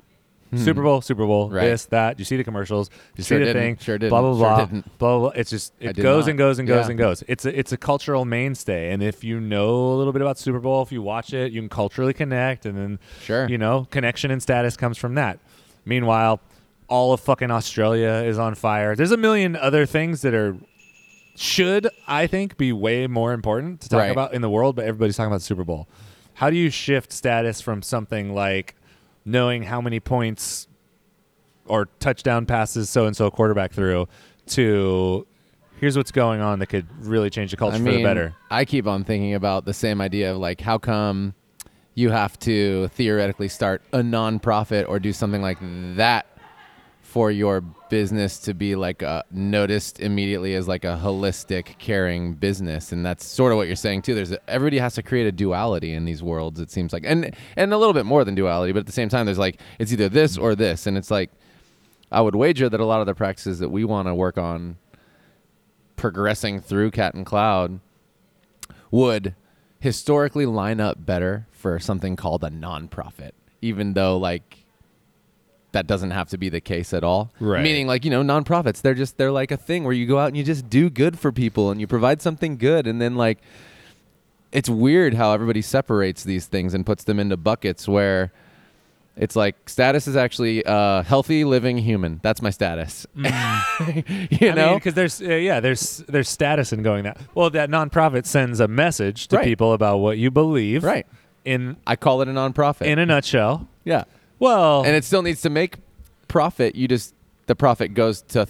[0.55, 1.53] Super Bowl, Super Bowl, Hmm.
[1.57, 1.65] Right.
[1.65, 2.17] this, that.
[2.17, 3.61] You see the commercials, you Sure see the didn't.
[3.61, 4.09] thing, Sure didn't.
[4.09, 4.97] blah blah Sure blah, didn't.
[4.97, 5.29] blah blah.
[5.35, 6.29] It's just it did goes not.
[6.31, 6.89] and goes and goes Yeah.
[6.89, 7.23] and goes.
[7.27, 10.57] It's a it's a cultural mainstay, and if you know a little bit about Super
[10.59, 13.47] Bowl, if you watch it, you can culturally connect, and then Sure.
[13.47, 15.37] you know connection and status comes from that.
[15.85, 16.39] Meanwhile,
[16.87, 18.95] all of fucking Australia is on fire.
[18.95, 20.57] There's a million other things that are
[21.39, 24.11] should I think be way more important to talk Right.
[24.11, 25.87] about in the world, but everybody's talking about the Super Bowl.
[26.33, 28.75] How do you shift status from something like
[29.23, 30.67] knowing how many points
[31.65, 34.07] or touchdown passes so and so quarterback through
[34.47, 35.25] to
[35.79, 38.35] here's what's going on that could really change the culture I for the better?
[38.51, 41.35] I keep on thinking about the same idea of like, how come
[41.95, 45.57] you have to theoretically start a nonprofit or do something like
[45.95, 46.25] that
[47.01, 52.91] for your business to be like uh, noticed immediately as like a holistic caring business
[52.91, 54.15] and that's sort of what you're saying too.
[54.15, 57.35] There's a, everybody has to create a duality in these worlds it seems like and
[57.55, 59.91] and a little bit more than duality but at the same time there's like it's
[59.91, 61.31] either this or this and it's like
[62.11, 64.77] i would wager that a lot of the practices that we want to work on
[65.95, 67.79] progressing through cat and cloud
[68.91, 69.35] would
[69.79, 74.58] historically line up better for something called a nonprofit, even though like
[75.71, 77.31] that doesn't have to be the case at all.
[77.39, 77.61] Right.
[77.61, 80.27] Meaning like, you know, nonprofits, they're just they're like a thing where you go out
[80.27, 83.37] and you just do good for people and you provide something good and then like
[84.51, 88.31] it's weird how everybody separates these things and puts them into buckets where
[89.15, 92.19] it's like status is actually a healthy living human.
[92.23, 93.05] That's my status.
[93.15, 94.75] you I know?
[94.75, 97.19] because there's uh, yeah, there's there's status in going that.
[97.35, 99.45] Well, that nonprofit sends a message to Right.
[99.45, 100.83] people about what you believe.
[100.83, 101.05] right.
[101.45, 102.85] In I call it a nonprofit.
[102.87, 103.67] in a nutshell.
[103.83, 104.05] yeah.
[104.39, 105.75] Well, and it still needs to make
[106.27, 106.75] profit.
[106.75, 107.13] You just
[107.47, 108.47] the profit goes to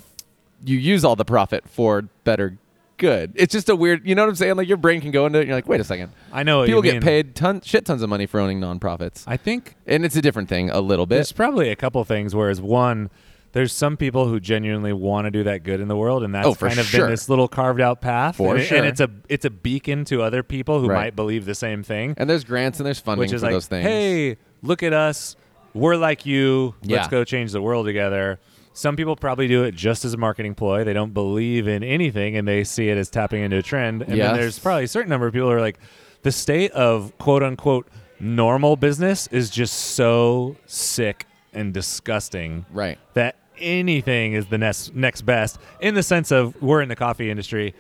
[0.64, 2.58] you use all the profit for better
[2.98, 3.32] good.
[3.36, 4.58] It's just a weird, you know what I'm saying?
[4.58, 5.44] Like your brain can go into it.
[5.44, 6.12] and You're like, wait a second.
[6.34, 7.02] I know People get mean.
[7.02, 10.50] paid ton shit tons of money for owning nonprofits, I think and it's a different
[10.50, 11.16] thing a little bit.
[11.16, 12.36] There's probably a couple things.
[12.36, 13.10] Whereas one,
[13.54, 16.46] there's some people who genuinely want to do that good in the world, and that's
[16.46, 17.06] Oh, kind of sure.
[17.06, 18.36] been this little carved out path.
[18.36, 18.78] For and, sure.
[18.80, 21.06] and it's a it's a beacon to other people who Right.
[21.06, 23.54] might believe the same thing, And there's grants and there's funding which is for like,
[23.56, 23.86] those things.
[23.88, 25.38] hey, look at us,
[25.74, 26.76] we're like you.
[26.82, 27.10] Let's Yeah.
[27.10, 28.40] go change the world together.
[28.74, 30.84] Some people probably do it just as a marketing ploy.
[30.84, 34.04] They don't believe in anything and they see it as tapping into a trend.
[34.04, 34.28] And Yes.
[34.32, 35.80] then there's probably a certain number of people who are like,
[36.24, 37.88] the state of quote unquote
[38.20, 42.98] normal business is just so sick and disgusting right.
[43.14, 47.30] that anything is the next next best in the sense of we're in the coffee
[47.30, 47.74] industry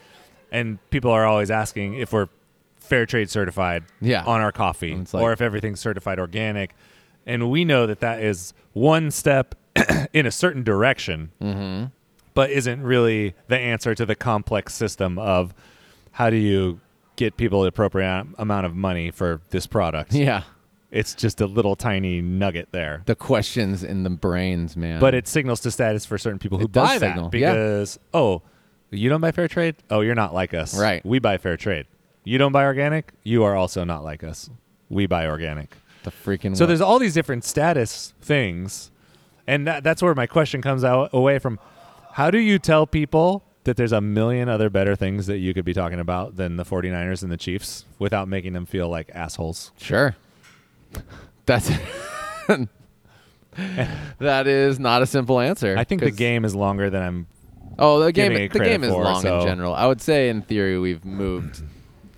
[0.52, 2.28] and people are always asking if we're
[2.80, 4.24] fair trade certified Yeah.
[4.26, 6.72] on our coffee And it's like- or if everything's certified organic
[7.30, 9.56] and we know that that is one step
[10.14, 11.86] in a certain direction Mm-hmm.
[12.34, 15.54] but isn't really the answer to the complex system of
[16.12, 16.80] how do you
[17.16, 20.44] get people the appropriate amount of money for this product Yeah.
[20.92, 25.00] it's just a little tiny nugget there The questions in the brains, man.
[25.00, 27.54] but it signals to status for certain people who It buy signal, that yeah.
[27.54, 28.42] because oh
[28.92, 31.06] you don't buy fair trade oh you're not like us Right.
[31.06, 31.86] we buy fair trade
[32.24, 34.50] you don't buy organic you are also not like us
[34.90, 35.76] we buy organic
[36.10, 38.92] the freaking so there's all these different status things
[39.48, 41.60] and that, that's where my question comes out away from
[42.14, 45.66] how do you tell people that there's a million other better things that you could
[45.66, 49.72] be talking about than the 49ers and the Chiefs without making them feel like assholes
[49.78, 50.16] Sure.
[51.46, 51.70] That's
[54.20, 55.76] that is not a simple answer.
[55.78, 57.28] I think the game is longer than I'm
[57.78, 59.74] Oh, the game the game is for, long so- in general.
[59.74, 61.64] I would say in theory we've moved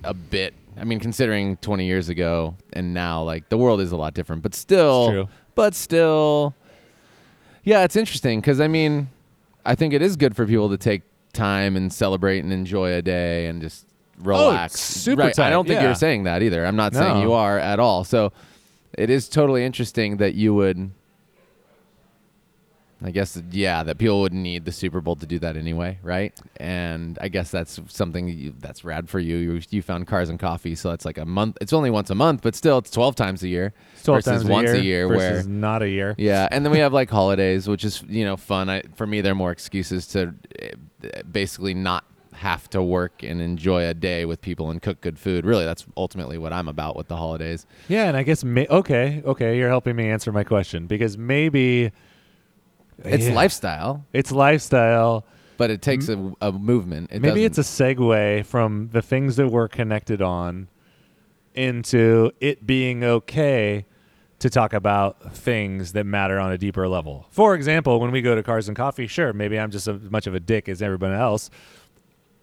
[0.04, 0.54] a bit.
[0.82, 4.42] I mean, considering 20 years ago and now, like the world is a lot different,
[4.42, 6.56] but still, but still,
[7.64, 9.08] yeah, it's interesting because I mean,
[9.64, 13.02] I think it is good for people to take time and celebrate and enjoy a
[13.04, 13.86] day and just
[14.18, 14.80] relax.
[14.80, 15.38] super right.
[15.40, 15.86] I don't think yeah.
[15.86, 16.66] you're saying that either.
[16.66, 18.04] I'm not saying you are at all.
[18.04, 18.34] So
[18.94, 20.90] it is totally interesting that you would.
[23.04, 26.38] I guess yeah, that people would need the Super Bowl to do that anyway, right?
[26.58, 29.38] And I guess that's something you, that's rad for you.
[29.38, 29.62] you.
[29.70, 31.58] You found cars and coffee, so it's like a month.
[31.62, 34.46] It's only once a month, but still, it's twelve times a year 12 versus times
[34.46, 35.08] once a a year, year.
[35.08, 38.24] versus where not a year yeah, and then we have like holidays, which is you
[38.24, 38.70] know fun.
[38.70, 40.72] I, for me, they're more excuses to eh,
[41.32, 45.46] basically not have to work and enjoy a day with people and cook good food.
[45.46, 47.66] Really, that's ultimately what I'm about with the holidays.
[47.88, 51.92] Yeah, and I guess okay, okay, you're helping me answer my question because maybe
[53.04, 53.34] It's Yeah.
[53.34, 55.26] lifestyle, it's lifestyle.
[55.58, 57.10] but it takes a, a movement.
[57.12, 60.68] It maybe it's a doesn't- segue from the things that we're connected on
[61.54, 63.86] into it being okay
[64.40, 67.28] to talk about things that matter on a deeper level.
[67.30, 70.26] For example, when we go to Cars and Coffee, sure, maybe I'm just as much
[70.26, 71.50] of a dick as everyone else.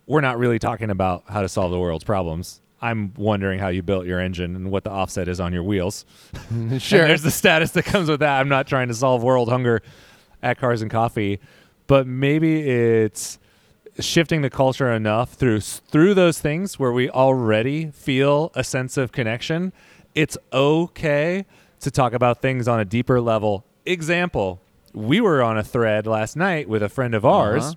[0.07, 2.61] We're not really talking about how to solve the world's problems.
[2.81, 6.05] I'm wondering how you built your engine and what the offset is on your wheels.
[6.79, 7.01] sure.
[7.01, 8.39] And there's the status that comes with that.
[8.39, 9.83] I'm not trying to solve world hunger
[10.43, 11.41] at Cars and Coffee,
[11.87, 13.39] but maybe it's
[14.01, 19.11] shifting the culture enough through through those things where we already feel a sense of
[19.13, 19.73] connection.
[20.15, 21.45] It's okay
[21.81, 23.65] to talk about things on a deeper level.
[23.87, 24.61] Example,
[24.93, 27.75] we were on a thread last night with a friend of ours Uh-huh.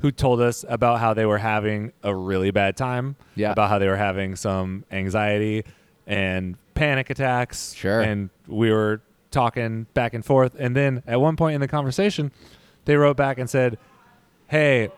[0.00, 3.52] who told us about how they were having a really bad time, Yeah.
[3.52, 5.64] about how they were having some anxiety
[6.06, 7.72] and panic attacks.
[7.74, 8.00] Sure.
[8.00, 10.54] And we were talking back and forth.
[10.58, 12.32] And then at one point in the conversation,
[12.84, 13.78] they wrote back and said,
[14.48, 14.90] Hey,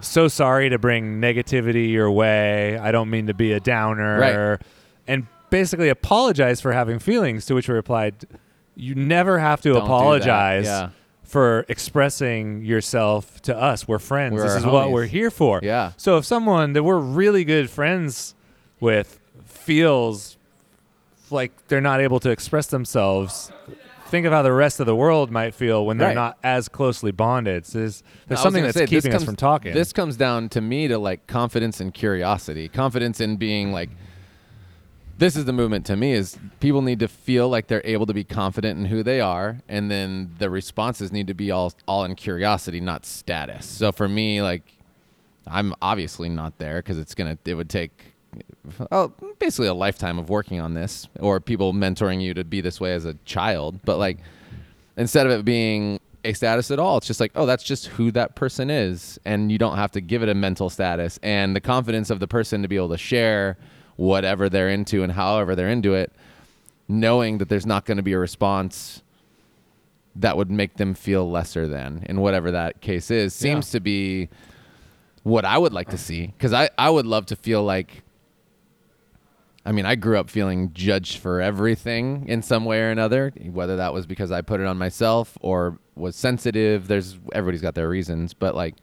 [0.00, 2.76] so sorry to bring negativity your way.
[2.78, 4.18] I don't mean to be a downer.
[4.18, 4.60] Right.
[5.06, 7.46] And basically apologize for having feelings.
[7.46, 8.16] To which we replied,
[8.74, 10.88] "You never have to Don't apologize Yeah.
[11.22, 13.86] for expressing yourself to us.
[13.86, 14.34] We're friends.
[14.34, 15.92] We're this is what we're here for." Yeah.
[15.96, 18.34] So if someone that we're really good friends
[18.80, 20.36] with feels
[21.32, 23.50] like they're not able to express themselves,
[24.06, 26.14] think of how the rest of the world might feel when they're Right.
[26.14, 27.64] not as closely bonded.
[27.66, 29.74] So there's there's something that's say, keeping us from talking.
[29.74, 32.68] This comes down to me to like confidence and curiosity.
[32.68, 33.90] Confidence in being like
[35.18, 38.14] this is the movement to me is people need to feel like they're able to
[38.14, 42.04] be confident in who they are and then the responses need to be all all
[42.04, 43.66] in curiosity, not status.
[43.66, 44.62] So for me like
[45.46, 48.11] I'm obviously not there cuz it's going to it would take
[48.90, 52.80] oh, basically a lifetime of working on this or people mentoring you to be this
[52.80, 54.18] way as a child, but like
[54.96, 58.10] instead of it being a status at all, it's just like, oh, that's just who
[58.12, 59.18] that person is.
[59.24, 61.18] And you don't have to give it a mental status.
[61.22, 63.56] And the confidence of the person to be able to share
[63.96, 66.12] whatever they're into and however they're into it,
[66.88, 69.02] knowing that there's not going to be a response
[70.14, 74.28] that would make them feel lesser than in whatever that case is, seems to be
[75.22, 76.26] what I would like to see.
[76.26, 78.02] Because I, I would love to feel like
[79.64, 83.76] I mean, I grew up feeling judged for everything in some way or another, whether
[83.76, 86.88] that was because I put it on myself or was sensitive.
[86.88, 88.74] There's everybody's got their reasons, but like,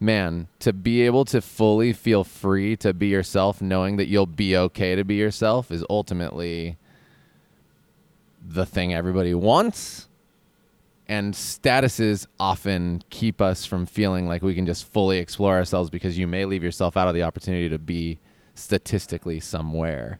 [0.00, 4.56] man, to be able to fully feel free to be yourself, knowing that you'll be
[4.56, 6.76] okay to be yourself, is ultimately
[8.44, 10.08] the thing everybody wants.
[11.08, 16.18] And statuses often keep us from feeling like we can just fully explore ourselves because
[16.18, 18.18] you may leave yourself out of the opportunity to be
[18.58, 20.18] statistically somewhere.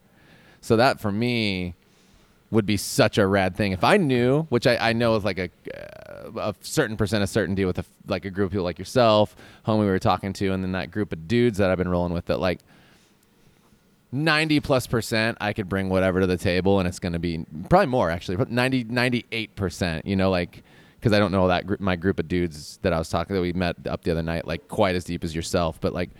[0.60, 1.74] So that for me
[2.50, 5.38] would be such a rad thing if I knew, which I, I know is like
[5.38, 5.96] a uh,
[6.36, 9.80] a certain percent of certainty with a, like a group of people like yourself, homie
[9.80, 12.26] we were talking to, and then that group of dudes that I've been rolling with
[12.26, 12.60] that like
[14.12, 17.44] 90 plus percent I could bring whatever to the table and it's going to be
[17.68, 20.62] probably more actually, but 90 98 percent, you know, like
[20.98, 23.42] because I don't know that group, my group of dudes that I was talking that
[23.42, 26.10] we met up the other night like quite as deep as yourself, but like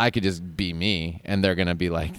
[0.00, 2.12] I could just be me and they're gonna be like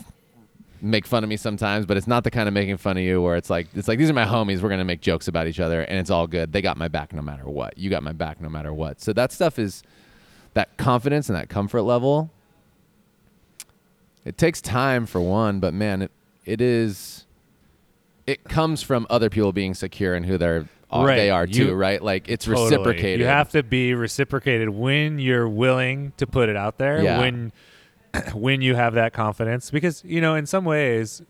[0.83, 3.21] make fun of me sometimes, but it's not the kind of making fun of you
[3.21, 5.59] where it's like it's like these are my homies, we're gonna make jokes about each
[5.59, 6.53] other and it's all good.
[6.53, 7.77] They got my back no matter what.
[7.77, 9.01] You got my back no matter what.
[9.01, 9.83] So that stuff is
[10.53, 12.29] that confidence and that comfort level.
[14.25, 16.11] It takes time for one, but man, it
[16.45, 17.25] it is
[18.27, 21.15] it comes from other people being secure in who they're uh, Right.
[21.15, 22.01] they are too, You- right?
[22.01, 22.65] Like it's Totally.
[22.65, 23.19] reciprocated.
[23.21, 27.01] You have to be reciprocated when you're willing to put it out there.
[27.01, 27.19] Yeah.
[27.19, 27.51] When
[28.33, 31.21] when you have that confidence, because you know, in some ways,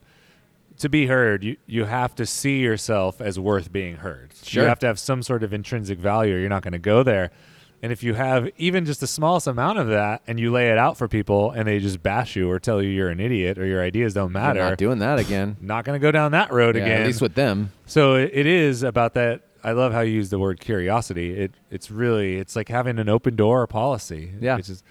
[0.79, 4.33] to be heard, you you have to see yourself as worth being heard.
[4.43, 4.63] Sure.
[4.63, 6.35] You have to have some sort of intrinsic value.
[6.35, 7.31] Or you're not going to go there.
[7.83, 10.77] And if you have even just the smallest amount of that, and you lay it
[10.77, 13.65] out for people, and they just bash you or tell you you're an idiot or
[13.65, 15.57] your ideas don't matter, not doing that again.
[15.61, 17.01] not going to go down that road Yeah, again.
[17.01, 17.71] At least with them.
[17.87, 19.41] So it, it is about that.
[19.63, 21.33] I love how you use the word curiosity.
[21.37, 24.31] It it's really it's like having an open door policy.
[24.39, 24.57] Yeah.
[24.57, 24.83] which is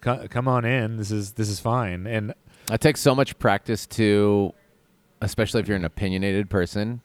[0.00, 0.96] co- come on in.
[0.96, 2.06] This is this is fine.
[2.06, 2.34] And
[2.70, 4.52] It takes so much practice to,
[5.20, 7.00] especially if you're an opinionated person.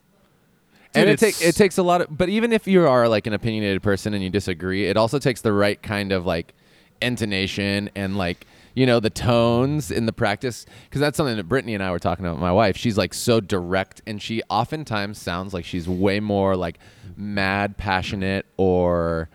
[0.95, 2.15] and it takes it takes a lot of.
[2.17, 5.41] But even if you are like an opinionated person and you disagree, it also takes
[5.41, 6.53] the right kind of like
[7.01, 11.73] intonation and like you know the tones in the practice because that's something that Brittany
[11.75, 12.39] and I were talking about.
[12.39, 16.79] My wife, she's like so direct, and she oftentimes sounds like she's way more like
[17.15, 19.29] mad, passionate, or.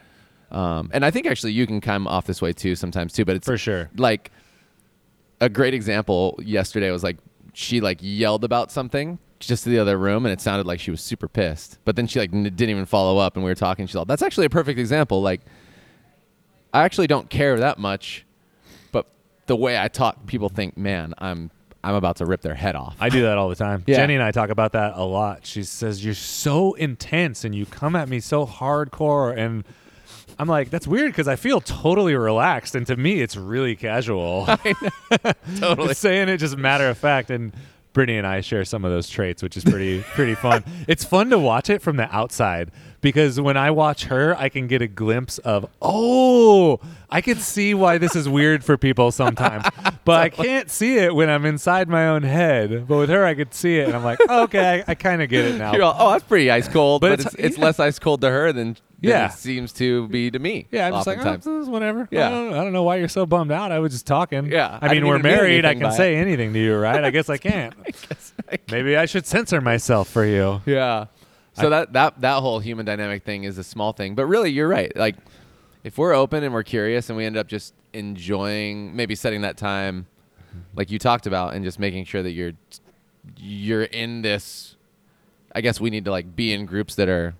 [0.50, 3.36] Um, and I think actually you can come off this way too sometimes too, but
[3.36, 4.30] it's for sure, like
[5.40, 7.16] a great example yesterday was like
[7.52, 10.90] she like yelled about something just to the other room and it sounded like she
[10.90, 13.54] was super pissed but then she like n- didn't even follow up and we were
[13.54, 15.40] talking she's like that's actually a perfect example like
[16.74, 18.26] i actually don't care that much
[18.90, 19.06] but
[19.46, 21.52] the way i talk people think man i'm
[21.84, 23.84] i'm about to rip their head off I do that all the time.
[23.86, 23.96] Yeah.
[23.98, 25.46] Jenny and I talk about that a lot.
[25.46, 29.64] She says you're so intense and you come at me so hardcore, and
[30.38, 34.46] I'm like, that's weird because I feel totally relaxed, and to me, it's really casual.
[35.58, 37.52] totally saying it just matter of fact and
[37.92, 40.62] Brittany and I share some of those traits, which is pretty pretty fun.
[40.88, 42.70] It's fun to watch it from the outside
[43.00, 46.80] because when I watch her, I can get a glimpse of oh,
[47.10, 49.64] I can see why this is weird for people sometimes,
[50.04, 52.86] but I can't see it when I'm inside my own head.
[52.88, 55.22] But with her, I could see it, and I'm like, oh, okay, I, I kind
[55.22, 55.72] of get it now.
[55.72, 57.64] You're all, oh that's pretty ice cold but, But it's, it's- it's yeah.
[57.64, 59.26] less ice cold to her than, Yeah.
[59.26, 62.08] it seems to be to me yeah, I'm just like, oh, whatever.
[62.10, 62.26] Yeah.
[62.26, 63.70] I don't, I don't know why you're so bummed out.
[63.72, 64.46] I was just talking.
[64.46, 65.64] Yeah, I I mean, we're married.
[65.64, 67.02] I can say anything to you, right?
[67.08, 67.74] I guess I can't.
[68.70, 70.60] Maybe I should censor myself for you.
[70.66, 71.06] Yeah.
[71.60, 74.68] So that that that whole human dynamic thing is a small thing, but really you're
[74.68, 74.94] right.
[74.96, 75.16] Like
[75.84, 79.56] if we're open and we're curious and we end up just enjoying maybe setting that
[79.56, 80.06] time
[80.74, 82.52] like you talked about, and just making sure that you're
[83.36, 84.76] you're in this.
[85.54, 87.34] I guess we need to like be in groups that are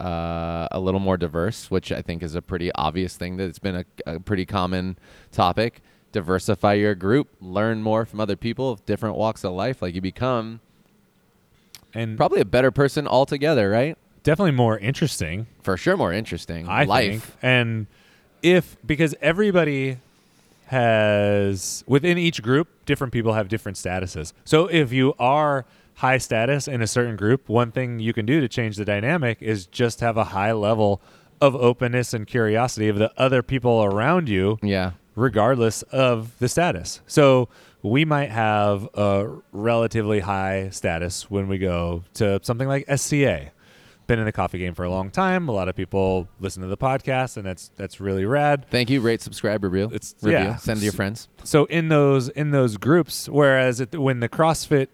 [0.00, 3.58] uh, a little more diverse, which I think is a pretty obvious thing that it's
[3.58, 4.98] been a, a pretty common
[5.32, 5.80] topic.
[6.12, 9.82] Diversify your group, learn more from other people of different walks of life.
[9.82, 10.60] Like you become
[11.94, 13.96] and probably a better person altogether, right?
[14.24, 15.46] definitely more interesting.
[15.62, 16.66] For sure, more interesting.
[16.68, 17.22] I life.
[17.24, 17.24] think.
[17.42, 17.86] And
[18.42, 19.98] if because everybody
[20.66, 24.32] has within each group, different people have different statuses.
[24.44, 25.64] So if you are
[25.96, 29.38] high status in a certain group, one thing you can do to change the dynamic
[29.40, 31.00] is just have a high level
[31.40, 34.92] of openness and curiosity of the other people around you Yeah.
[35.14, 37.00] Regardless of the status.
[37.06, 37.48] So
[37.82, 43.50] we might have a relatively high status when we go to something like SCA.
[44.06, 45.48] Been in the coffee game for a long time.
[45.48, 48.66] A lot of people listen to the podcast, and that's that's really rad.
[48.70, 49.00] Thank you.
[49.00, 49.86] Rate, subscribe, review.
[49.86, 50.38] It's- review.
[50.40, 50.56] yeah.
[50.56, 51.26] Send to your friends.
[51.42, 54.88] So in those in those groups, whereas it, when the CrossFit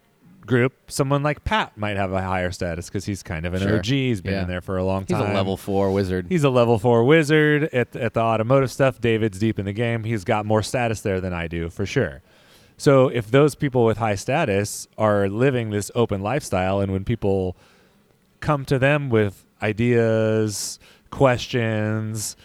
[0.46, 3.76] group, someone like Pat might have a higher status because he's kind of an Sure.
[3.78, 3.86] OG.
[3.86, 4.42] He's been Yeah.
[4.42, 5.20] in there for a long time.
[5.20, 6.26] He's a level four wizard.
[6.28, 9.00] He's a level four wizard at at the automotive stuff.
[9.00, 10.04] David's deep in the game.
[10.04, 12.22] He's got more status there than I do for sure.
[12.76, 17.54] So if those people with high status are living this open lifestyle, and when people
[18.40, 20.78] come to them with ideas,
[21.10, 22.36] questions,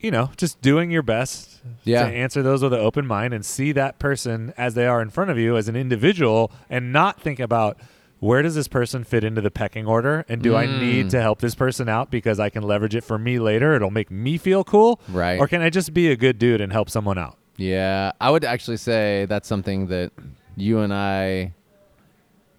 [0.00, 2.08] you know, just doing your best Yeah.
[2.08, 5.10] to answer those with an open mind and see that person as they are in
[5.10, 7.78] front of you as an individual and not think about
[8.20, 10.80] where does this person fit into the pecking order and do I Mm.
[10.80, 13.90] need to help this person out because I can leverage it for me later it'll
[13.92, 15.38] make me feel cool Right.
[15.38, 18.44] or can I just be a good dude and help someone out Yeah, I would
[18.44, 20.12] actually say that's something that
[20.56, 21.52] you and I.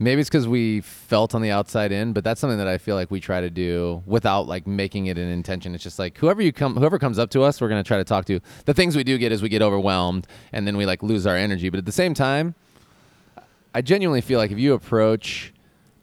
[0.01, 2.95] Maybe it's because we felt on the outside in, but that's something that I feel
[2.95, 5.75] like we try to do without like making it an intention.
[5.75, 8.05] It's just like whoever you come, whoever comes up to us, we're gonna try to
[8.05, 8.39] talk to.
[8.63, 11.35] The things we do get is we get overwhelmed and then we like lose our
[11.35, 11.69] energy.
[11.69, 12.55] But at the same time,
[13.75, 15.53] I genuinely feel like if you approach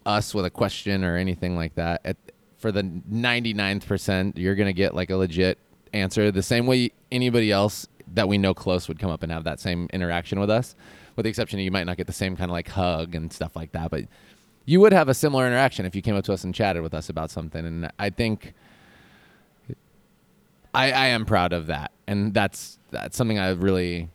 [0.05, 2.17] us with a question or anything like that, at,
[2.59, 5.57] for the 99th percent, you're gonna get like a legit
[5.91, 6.31] answer.
[6.31, 9.59] The same way anybody else that we know close would come up and have that
[9.59, 10.75] same interaction with us,
[11.17, 13.33] with the exception of you might not get the same kind of like hug and
[13.33, 14.05] stuff like that, but
[14.65, 16.93] you would have a similar interaction if you came up to us and chatted with
[16.93, 17.65] us about something.
[17.65, 18.53] And I think
[20.73, 24.09] I, I am proud of that, and that's that's something I really.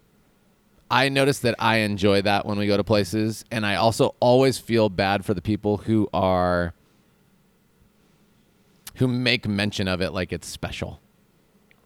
[0.91, 4.59] I notice that I enjoy that when we go to places, and I also always
[4.59, 6.75] feel bad for the people who are
[8.97, 11.01] who make mention of it like it's special.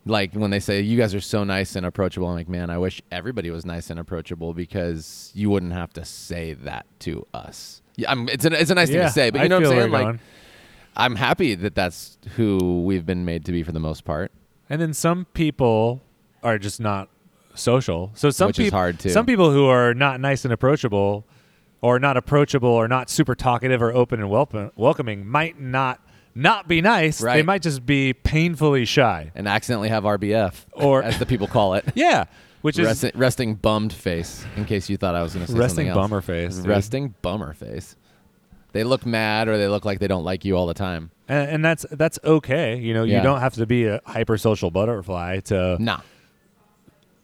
[0.08, 2.78] Like when they say you guys are so nice and approachable, I'm like, man, I
[2.78, 7.82] wish everybody was nice and approachable because you wouldn't have to say that to us.
[7.96, 9.66] Yeah, I'm, it's a it's a nice thing to say, but I you know what
[9.66, 9.90] I'm saying?
[9.90, 10.20] Like, going.
[10.96, 14.32] I'm happy that that's who we've been made to be for the most part.
[14.70, 16.00] and then some people
[16.42, 17.08] are just not
[17.54, 19.08] social so some Which is hard, too.
[19.10, 21.26] some people who are not nice and approachable
[21.80, 26.00] or not approachable or not super talkative or open and welcome, welcoming might not
[26.36, 27.34] not be nice Right.
[27.36, 31.74] they might just be painfully shy and accidentally have RBF, Or- as the people call
[31.74, 31.84] it.
[31.96, 32.26] yeah
[32.62, 34.44] which is resting, resting bummed face.
[34.56, 36.66] In case you thought I was going to say resting bummer face dude.
[36.66, 37.94] Resting bummer face.
[38.72, 41.10] They look mad or they look like they don't like you all the time.
[41.28, 43.18] and, and that's that's okay you know Yeah.
[43.18, 46.00] you don't have to be a hyper social butterfly to Nah.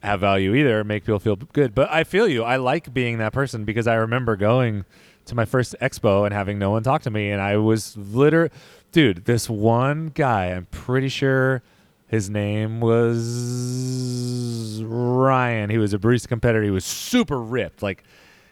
[0.01, 3.31] have value either make people feel good but i feel you i like being that
[3.33, 4.83] person because i remember going
[5.25, 8.49] to my first expo and having no one talk to me and i was liter
[8.93, 11.61] dude this one guy i'm pretty sure
[12.07, 18.03] his name was ryan he was a barista competitor he was super ripped like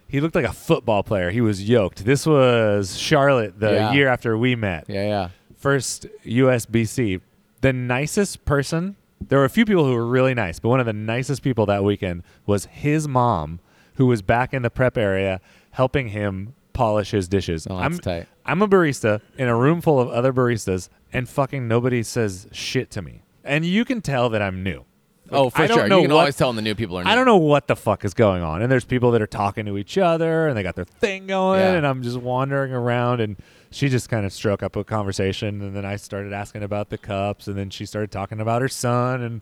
[0.07, 3.91] he looked like a football player he was yoked this was charlotte the Yeah.
[3.93, 5.29] year after we met Yeah, yeah.
[5.57, 7.21] first USBC,
[7.61, 8.95] the nicest person.
[9.29, 11.67] There were a few people who were really nice, but one of the nicest people
[11.67, 13.59] that weekend was his mom,
[13.95, 15.39] who was back in the prep area
[15.71, 17.67] helping him polish his dishes.
[17.69, 18.27] Oh, that's I'm tight.
[18.45, 22.89] I'm a barista in a room full of other baristas, and fucking nobody says shit
[22.91, 23.21] to me.
[23.43, 24.85] And you can tell that I'm new.
[25.33, 25.87] Oh, for I don't sure.
[25.87, 27.09] know You can what- always tell when the new people are new.
[27.09, 28.61] I don't know what the fuck is going on.
[28.61, 31.61] And there's people that are talking to each other and they got their thing going
[31.61, 31.73] Yeah.
[31.75, 33.37] and I'm just wandering around and
[33.69, 36.97] she just kind of struck up a conversation and then I started asking about the
[36.97, 39.41] cups and then she started talking about her son and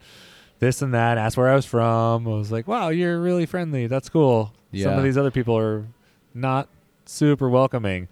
[0.59, 2.27] this and that, asked where I was from.
[2.27, 3.87] I was like, Wow, you're really friendly.
[3.87, 4.53] That's cool.
[4.71, 4.83] Yeah.
[4.85, 5.85] Some of these other people are
[6.35, 6.67] not
[7.05, 8.07] super welcoming.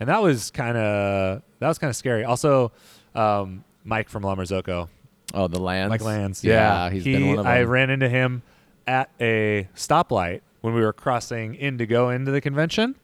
[0.00, 2.24] And that was kinda that was kinda scary.
[2.24, 2.72] Also,
[3.14, 4.88] um, Mike from La Marzocco.
[5.34, 5.90] Oh, the lands.
[5.90, 6.44] Mike Lands.
[6.44, 7.52] Yeah, Yeah, he's he, been one of them.
[7.52, 8.42] I ran into him
[8.86, 12.96] at a stoplight when we were crossing in to go into the convention,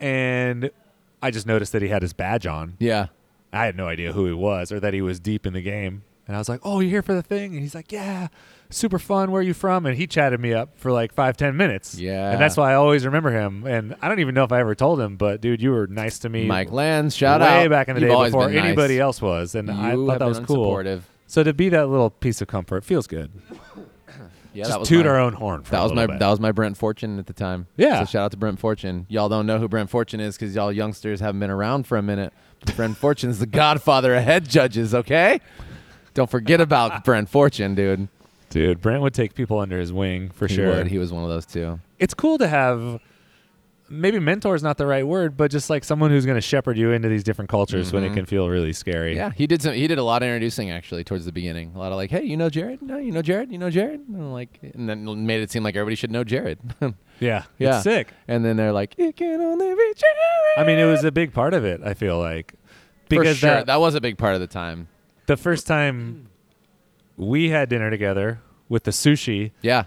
[0.00, 0.70] and
[1.22, 2.76] I just noticed that he had his badge on.
[2.78, 3.06] yeah.
[3.52, 6.02] I had no idea who he was or that he was deep in the game.
[6.26, 8.28] And I was like, "Oh, you're here for the thing?" And he's like, "Yeah,
[8.70, 9.30] super fun.
[9.30, 11.96] Where are you from?" And he chatted me up for like five, ten minutes.
[11.98, 12.30] Yeah.
[12.32, 13.66] and that's why I always remember him.
[13.66, 16.18] And I don't even know if I ever told him, but dude, you were nice
[16.20, 16.46] to me.
[16.46, 17.58] Mike Lands, shout way out.
[17.62, 18.64] Way back in the You've day before been nice.
[18.64, 20.82] anybody else was, and I thought that was cool.
[21.26, 23.30] So to be that little piece of comfort feels good.
[24.56, 25.64] Yeah, Just that was toot my, our own horn.
[25.64, 26.20] For That a was my bit.
[26.20, 27.66] that was my Brent Fortune at the time.
[27.76, 27.98] Yeah.
[28.04, 29.04] So shout out to Brent Fortune.
[29.08, 32.02] Y'all don't know who Brent Fortune is because y'all youngsters haven't been around for a
[32.02, 32.32] minute.
[32.76, 34.94] Brent Fortune is the godfather of head judges.
[34.94, 35.40] Okay.
[36.14, 38.08] Don't forget about Brent Fortune, dude.
[38.50, 38.80] dude.
[38.80, 40.68] Brent would take people under his wing for He sure.
[40.68, 40.86] would.
[40.86, 41.80] He was one of those too.
[41.98, 43.00] it's cool to have
[43.90, 46.76] maybe mentor is not the right word, but just like someone who's going to shepherd
[46.78, 48.14] you into these different cultures when it Mhm.
[48.14, 49.14] can feel really scary.
[49.14, 49.74] Yeah, he did some.
[49.74, 51.72] He did a lot of introducing actually towards the beginning.
[51.74, 52.80] A lot of like, hey, you know Jared?
[52.80, 53.52] No, you know Jared?
[53.52, 54.00] You know Jared?
[54.08, 56.58] And I'm like, and then made it seem like everybody should know Jared.
[56.80, 57.74] yeah, Yeah.
[57.76, 58.08] It's sick.
[58.26, 60.56] and then they're like, it can only be Jared.
[60.56, 61.80] I mean, it was a big part of it.
[61.84, 62.54] I feel like
[63.10, 63.50] For because sure.
[63.50, 64.88] that, that was a big part of the time.
[65.26, 66.28] The first time
[67.16, 69.84] we had dinner together with the sushi Yeah,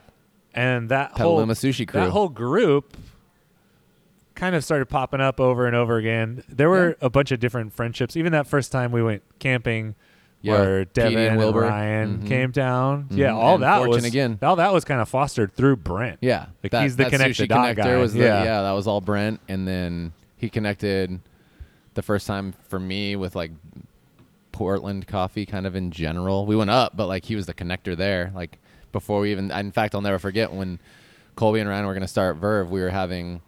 [0.53, 2.01] and that whole Petaluma Sushi Crew.
[2.01, 2.95] that whole group
[4.35, 6.43] kind of started popping up over and over again.
[6.47, 8.15] There were a bunch of different friendships.
[8.15, 9.95] Even that first time we went camping,
[10.41, 11.61] Yeah, where Petey and Devin and, Wilbur.
[11.61, 12.27] Ryan Mhm.
[12.27, 13.05] came down.
[13.05, 13.17] Mhm.
[13.17, 14.37] Yeah, all And that Fortune was again.
[14.43, 16.19] All that was kind of fostered through Brent.
[16.21, 17.95] Yeah, Like, he's the connect the sushi dot guy.
[17.97, 18.43] was the, Yeah.
[18.43, 18.61] yeah.
[18.61, 21.19] that was all Brent, and then he connected
[21.95, 23.49] the first time for me with like
[24.57, 26.47] Portland coffee, kind of in general.
[26.47, 28.31] We went up, but like he was the connector there.
[28.33, 28.57] Like
[28.91, 30.79] before we even, in fact, I'll never forget when
[31.35, 32.71] Colby and Ryan were going to start Verve.
[32.71, 33.43] We were having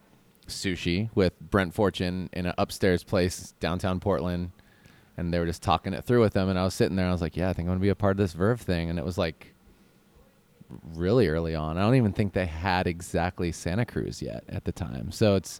[0.46, 4.52] sushi with Brent Fortune in an upstairs place downtown Portland.
[5.18, 7.06] And they were just talking it through with them, and I was sitting there.
[7.06, 8.62] And I was like, "Yeah, I think I'm gonna be a part of this Verve
[8.62, 9.56] thing." And it was like
[10.94, 11.76] really early on.
[11.80, 15.12] I don't even think they had exactly Santa Cruz yet at the time.
[15.12, 15.60] So it's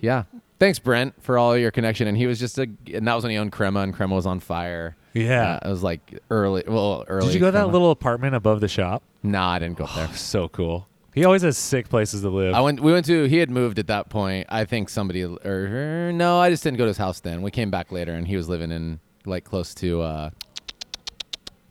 [0.00, 0.24] yeah.
[0.60, 2.06] Thanks Brent for all your connection.
[2.06, 4.26] And he was just a and that was when he owned Crema and Crema was
[4.26, 4.94] on fire.
[5.14, 5.54] Yeah.
[5.62, 7.26] Uh, it was like early well early.
[7.28, 7.72] Did you go to that Crema.
[7.72, 9.02] little apartment above the shop?
[9.22, 10.08] Nah, I didn't go there.
[10.14, 10.86] So cool.
[11.14, 12.54] He always has sick places to live.
[12.54, 14.46] I went we went to he had moved at that point.
[14.50, 17.42] I think somebody or no, I just didn't go to his house then.
[17.42, 20.30] We came back later and he was living in like close to uh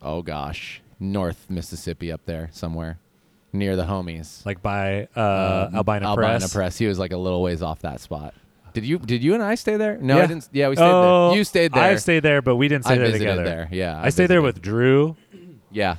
[0.01, 2.97] oh gosh, North Mississippi up there somewhere.
[3.53, 4.45] Near the homies.
[4.45, 6.53] like by uh, Um, Albina, Albina Press.
[6.53, 6.77] Press.
[6.77, 8.33] He was like a little ways off that spot.
[8.73, 9.97] Did you did you and I stay there?
[9.97, 10.23] No, Yeah.
[10.23, 10.49] I didn't.
[10.51, 11.37] Yeah, we stayed Oh, there.
[11.37, 11.83] You stayed there.
[11.83, 13.43] I stayed there, but we didn't stay I there together.
[13.43, 13.69] there.
[13.71, 15.15] Yeah, I, stayed there with Drew
[15.71, 15.95] Yeah,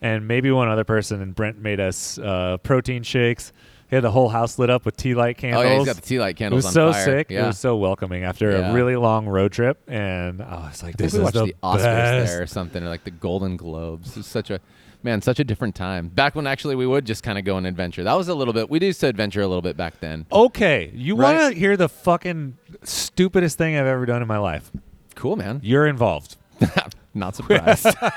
[0.00, 3.52] and maybe one other person, and Brent made us uh, protein shakes.
[3.90, 5.66] He had the whole house lit up with tea light candles.
[5.66, 6.64] oh yeah, he's got the tea light candles.
[6.64, 7.04] it was so fire.
[7.04, 7.30] sick.
[7.30, 7.44] Yeah.
[7.44, 8.70] It was so welcoming after Yeah.
[8.70, 11.44] a really long road trip, and I was like, I "This we is watched the,
[11.46, 14.12] the, Oscars best." there or something, or like the Golden Globes.
[14.12, 14.60] It was such a
[15.04, 16.08] man, such a different time.
[16.08, 18.04] Back when actually we would just kind of go on adventure.
[18.04, 18.70] That was a little bit.
[18.70, 20.26] We used to adventure a little bit back then.
[20.32, 21.36] Okay, you Right.
[21.38, 24.70] want to hear the fucking stupidest thing I've ever done in my life?
[25.14, 25.60] Cool, man.
[25.62, 26.36] You're involved.
[27.14, 27.86] Not surprised.
[28.00, 28.10] I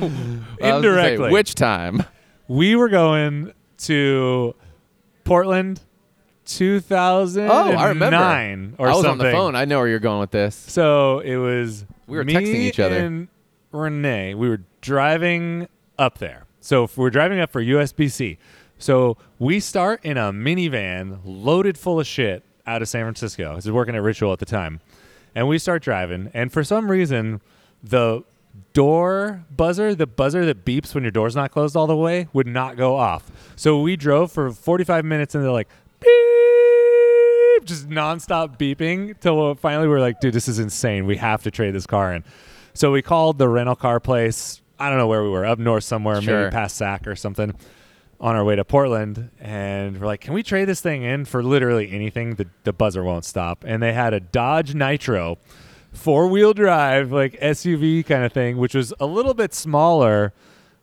[0.00, 1.30] was gonna say, Indirectly.
[1.30, 2.02] which time?
[2.46, 4.54] We were going to
[5.24, 5.80] Portland,
[6.46, 8.16] 2009 Oh, I remember.
[8.82, 9.26] or I was something.
[9.26, 9.54] on the phone.
[9.54, 10.54] I know where you're going with this.
[10.54, 12.96] So it was We were me texting each other.
[12.96, 13.28] and
[13.78, 14.34] Renee.
[14.34, 15.68] We were driving
[15.98, 16.44] up there.
[16.60, 18.38] So if we're driving up for USBC.
[18.78, 23.52] So we start in a minivan loaded full of shit out of San Francisco.
[23.52, 24.80] I was working at Ritual at the time.
[25.34, 27.40] And we start driving and for some reason
[27.82, 28.24] the
[28.72, 32.46] door buzzer, the buzzer that beeps when your door's not closed all the way, would
[32.46, 33.30] not go off.
[33.56, 35.68] So we drove for 45 minutes and they're like
[36.00, 41.06] beep, just nonstop beeping till finally we were like, dude, this is insane.
[41.06, 42.24] We have to trade this car in.
[42.78, 44.62] So we called the rental car place.
[44.78, 46.42] I don't know where we were, up north somewhere, Sure.
[46.42, 47.52] maybe past Sac or something,
[48.20, 49.30] on our way to Portland.
[49.40, 52.36] And we're like, can we trade this thing in for literally anything?
[52.36, 53.64] The, the buzzer won't stop.
[53.66, 55.38] And they had a Dodge Nitro,
[55.92, 60.32] four wheel drive, like SUV kind of thing, which was a little bit smaller.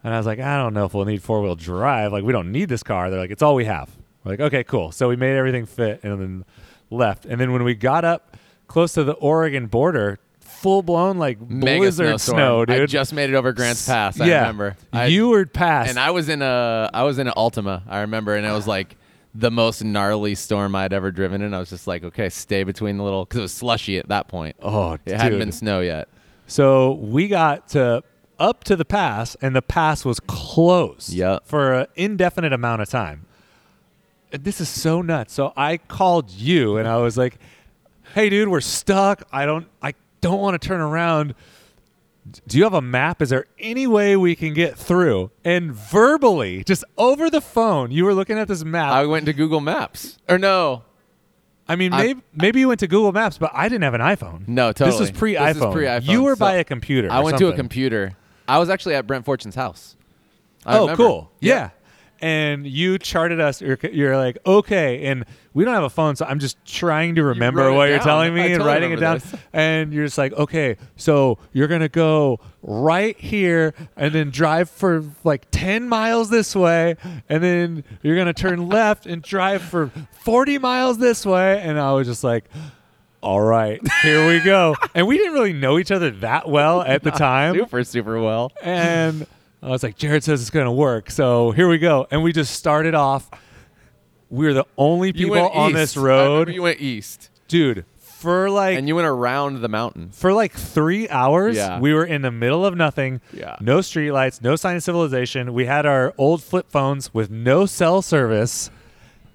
[0.03, 2.11] And I was like, I don't know if we'll need four wheel drive.
[2.11, 3.09] Like, we don't need this car.
[3.09, 3.89] They're like, it's all we have.
[4.25, 4.91] We're like, okay, cool.
[4.91, 6.45] So we made everything fit and then
[6.91, 7.23] left.
[7.25, 8.35] And then when we got up
[8.67, 10.19] close to the Oregon border,
[10.55, 12.37] full blown like Mega blizzard snowstorm.
[12.37, 12.81] snow, dude.
[12.81, 14.19] I just made it over Grants Pass.
[14.19, 14.75] I yeah, remember.
[14.93, 15.89] I, you were past.
[15.89, 17.81] and I was in a I was in an Altima.
[17.87, 18.97] I remember, and it was like
[19.33, 21.53] the most gnarly storm I'd ever driven in.
[21.53, 24.27] I was just like, okay, stay between the little because it was slushy at that
[24.27, 24.55] point.
[24.61, 25.17] oh, It dude.
[25.21, 26.07] hadn't been snow yet.
[26.47, 28.03] So we got to
[28.39, 31.47] up to the pass, and the pass was closed Yep.
[31.47, 33.25] for an indefinite amount of time.
[34.31, 35.33] This is so nuts.
[35.33, 37.37] So I called you, and I was like,
[38.13, 39.23] "Hey, dude, we're stuck.
[39.31, 41.36] I don't, I don't want to turn around.
[42.47, 43.22] Do you have a map?
[43.22, 48.03] Is there any way we can get through?" And verbally, just over the phone, you
[48.05, 48.91] were looking at this map.
[48.91, 50.18] I went to Google Maps.
[50.28, 50.84] Or no,
[51.68, 54.01] I mean, I- maybe maybe you went to Google Maps, but I didn't have an
[54.01, 54.47] iPhone.
[54.47, 54.91] No, totally.
[54.91, 56.03] This was is pre-iPhone.
[56.03, 57.11] You were So by a computer.
[57.11, 58.16] I went to a computer.
[58.47, 59.95] I was actually at Brent Fortune's house.
[60.66, 61.03] I Oh, remember.
[61.03, 61.32] cool.
[61.41, 61.70] Yeah.
[62.22, 63.61] And you charted us.
[63.61, 65.05] You're, you're like, okay.
[65.07, 67.99] And we don't have a phone, so I'm just trying to remember it what you're
[67.99, 69.20] telling me I and totally writing it down.
[69.20, 69.36] this.
[69.53, 74.70] And you're just like, okay, so you're going to go right here and then drive
[74.70, 76.95] for like 10 miles this way.
[77.30, 79.91] And then you're going to turn left and drive for
[80.24, 81.61] 40 miles this way.
[81.61, 82.45] And I was just like,
[83.22, 84.76] all right, here we go.
[84.93, 87.55] and we didn't really know each other that well at the time.
[87.55, 88.51] Super, super well.
[88.61, 89.26] And
[89.66, 91.09] I was like, Jared says it's going to work.
[91.09, 92.05] So here we go.
[92.11, 93.30] And we just started off.
[94.30, 96.49] We were the only people on this road.
[96.53, 100.09] You went east, Dude, for like and you went around the mountain.
[100.11, 101.80] for like three hours, Yeah.
[101.80, 103.22] we were in the middle of nothing.
[103.34, 103.55] Yeah.
[103.59, 105.53] No streetlights, no sign of civilization.
[105.53, 108.70] We had our old flip phones with no cell service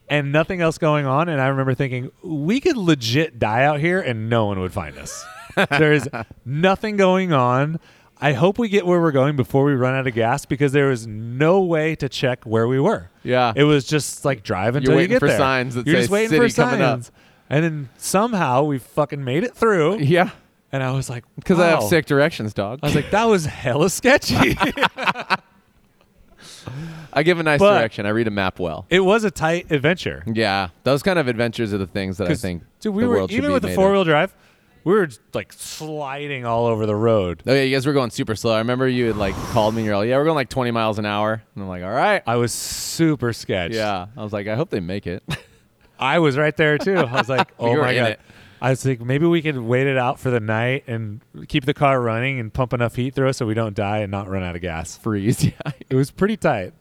[0.08, 1.28] and nothing else going on.
[1.28, 4.98] And I remember thinking, we could legit die out here and no one would find
[4.98, 5.24] us.
[5.70, 6.06] There's
[6.44, 7.78] nothing going on.
[8.20, 10.88] I hope we get where we're going before we run out of gas because there
[10.88, 13.08] was no way to check where we were.
[13.22, 13.52] Yeah.
[13.56, 15.38] It was just like drive until You're you waiting get for there.
[15.38, 16.90] signs that You're say just waiting city for coming up.
[17.04, 17.12] signs.
[17.48, 19.98] And then somehow we fucking made it through.
[20.00, 20.30] yeah,
[20.70, 21.88] And I was like, because I have wow.
[21.88, 22.80] sick directions, dog.
[22.82, 24.56] I was like, that was hella sketchy.
[27.12, 28.06] I give a nice But- direction.
[28.06, 28.86] I read a map well.
[28.88, 30.22] it was a tight adventure.
[30.26, 33.08] Yeah, those kind of adventures are the things that I 'Cause, think dude, we the
[33.08, 34.34] were world should even be with the made four wheel drive,
[34.84, 37.42] we were like sliding all over the road.
[37.46, 38.54] Oh yeah, you guys were going super slow.
[38.54, 40.70] I remember you had like called me and you're like, yeah, we're going like 20
[40.70, 41.42] miles an hour.
[41.54, 42.22] And I'm like, all right.
[42.26, 43.74] I was super sketched.
[43.74, 44.06] Yeah.
[44.16, 45.22] I was like, I hope they make it.
[45.98, 46.96] I was right there too.
[46.96, 48.10] I was like, oh my god.
[48.12, 48.20] it.
[48.62, 51.72] I was like, maybe we could wait it out for the night and keep the
[51.74, 54.42] car running and pump enough heat through it so we don't die and not run
[54.42, 54.96] out of gas.
[54.96, 55.44] Freeze.
[55.64, 55.72] Yeah.
[55.88, 56.72] It was pretty tight.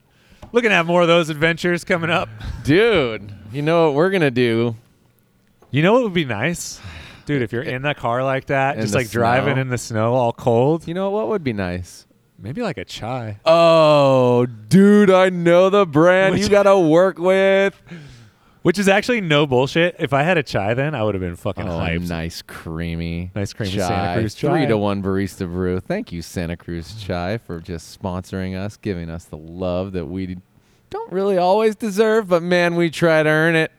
[0.52, 2.28] Looking at more of those adventures coming up.
[2.64, 4.76] Dude, you know what we're going to do?
[5.72, 6.80] You know what would be nice?
[7.30, 9.62] Dude, if you're in the car like that, In just the like driving snow.
[9.62, 12.08] in the snow all cold, You know what would be nice?
[12.42, 13.38] maybe like a chai.
[13.46, 17.80] Oh, dude, I know the brand Which- you got to work with.
[18.64, 19.96] Which is actually no bullshit.
[20.00, 22.10] If I had a chai then, I would have been fucking Oh, hyped.
[22.10, 23.88] nice creamy, Nice creamy chai.
[23.88, 25.80] Santa Cruz Three to one barista brew.
[25.80, 30.38] Thank you, Santa Cruz Chai, for just sponsoring us, giving us the love that we
[30.90, 33.72] don't really always deserve, but man, we try to earn it.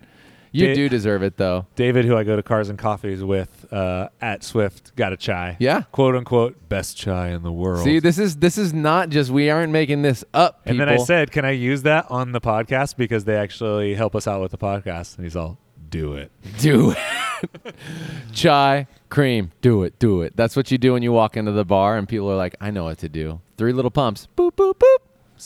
[0.53, 1.67] You Da- do deserve it, though.
[1.77, 5.57] David, who I go to Cars and Coffees with uh, at Swift, got a chai.
[5.61, 5.83] Yeah.
[5.93, 7.85] Quote unquote, best chai in the world.
[7.85, 10.61] See, this is this is not just we aren't making this up.
[10.67, 12.97] and then I said, can I use that on the podcast?
[12.97, 15.17] Because they actually help us out with the podcast.
[15.17, 16.31] And he's all, do it.
[16.59, 17.75] do it.
[18.33, 20.37] Chai, cream, do it, do it.
[20.37, 22.71] That's what you do when you walk into the bar and people are like, I
[22.71, 23.41] know what to do.
[23.57, 24.29] Three little pumps.
[24.37, 24.97] Boop, boop, boop.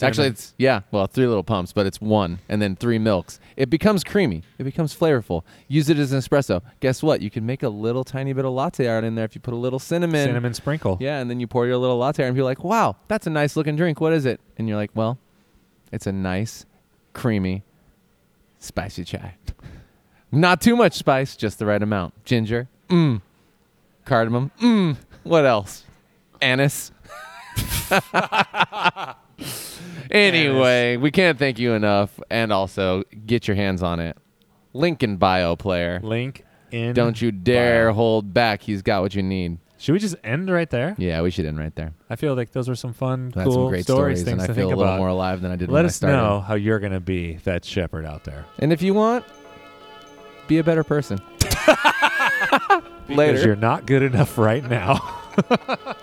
[0.02, 3.38] Actually, it's, yeah, well, three little pumps, but it's one and then three milks.
[3.56, 4.42] It becomes creamy.
[4.58, 5.42] It becomes flavorful.
[5.68, 6.62] Use it as an espresso.
[6.80, 7.20] Guess what?
[7.20, 9.54] You can make a little tiny bit of latte art in there if you put
[9.54, 10.26] a little cinnamon.
[10.26, 10.98] Cinnamon sprinkle.
[11.00, 13.26] Yeah, and then you pour your little latte art and people are like, wow, that's
[13.26, 14.00] a nice looking drink.
[14.00, 14.40] What is it?
[14.58, 15.18] And you're like, well,
[15.92, 16.66] it's a nice,
[17.12, 17.62] creamy,
[18.58, 19.36] spicy chai.
[20.32, 22.14] Not too much spice, just the right amount.
[22.24, 23.22] Ginger, mmm.
[24.04, 24.96] Cardamom, mmm.
[25.22, 25.84] What else?
[26.42, 26.90] Anise.
[30.10, 32.18] anyway, we can't thank you enough.
[32.30, 34.16] And also, get your hands on it.
[34.72, 36.00] Link in bio, player.
[36.02, 36.94] Link in.
[36.94, 37.94] Don't you dare bio.
[37.94, 38.62] hold back.
[38.62, 39.58] He's got what you need.
[39.78, 40.94] Should we just end right there?
[40.98, 41.92] Yeah, we should end right there.
[42.08, 44.42] I feel like those were some fun, That's cool some great stories, stories, and things
[44.44, 44.98] I to feel think a little about.
[44.98, 46.16] more alive than I did Let when I us started.
[46.16, 48.46] know how you're going to be that shepherd out there.
[48.60, 49.24] And if you want,
[50.48, 51.20] be a better person.
[53.06, 54.98] Because you're not good enough right now.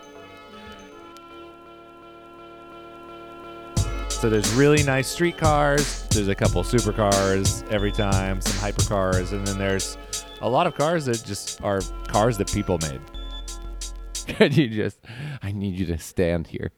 [4.22, 6.04] so there's really nice street cars.
[6.12, 9.98] There's a couple supercars every time, some hypercars, and then there's
[10.42, 13.02] a lot of cars that just are cars that people made.
[14.38, 15.00] Could you just?
[15.42, 16.72] I need you to stand here.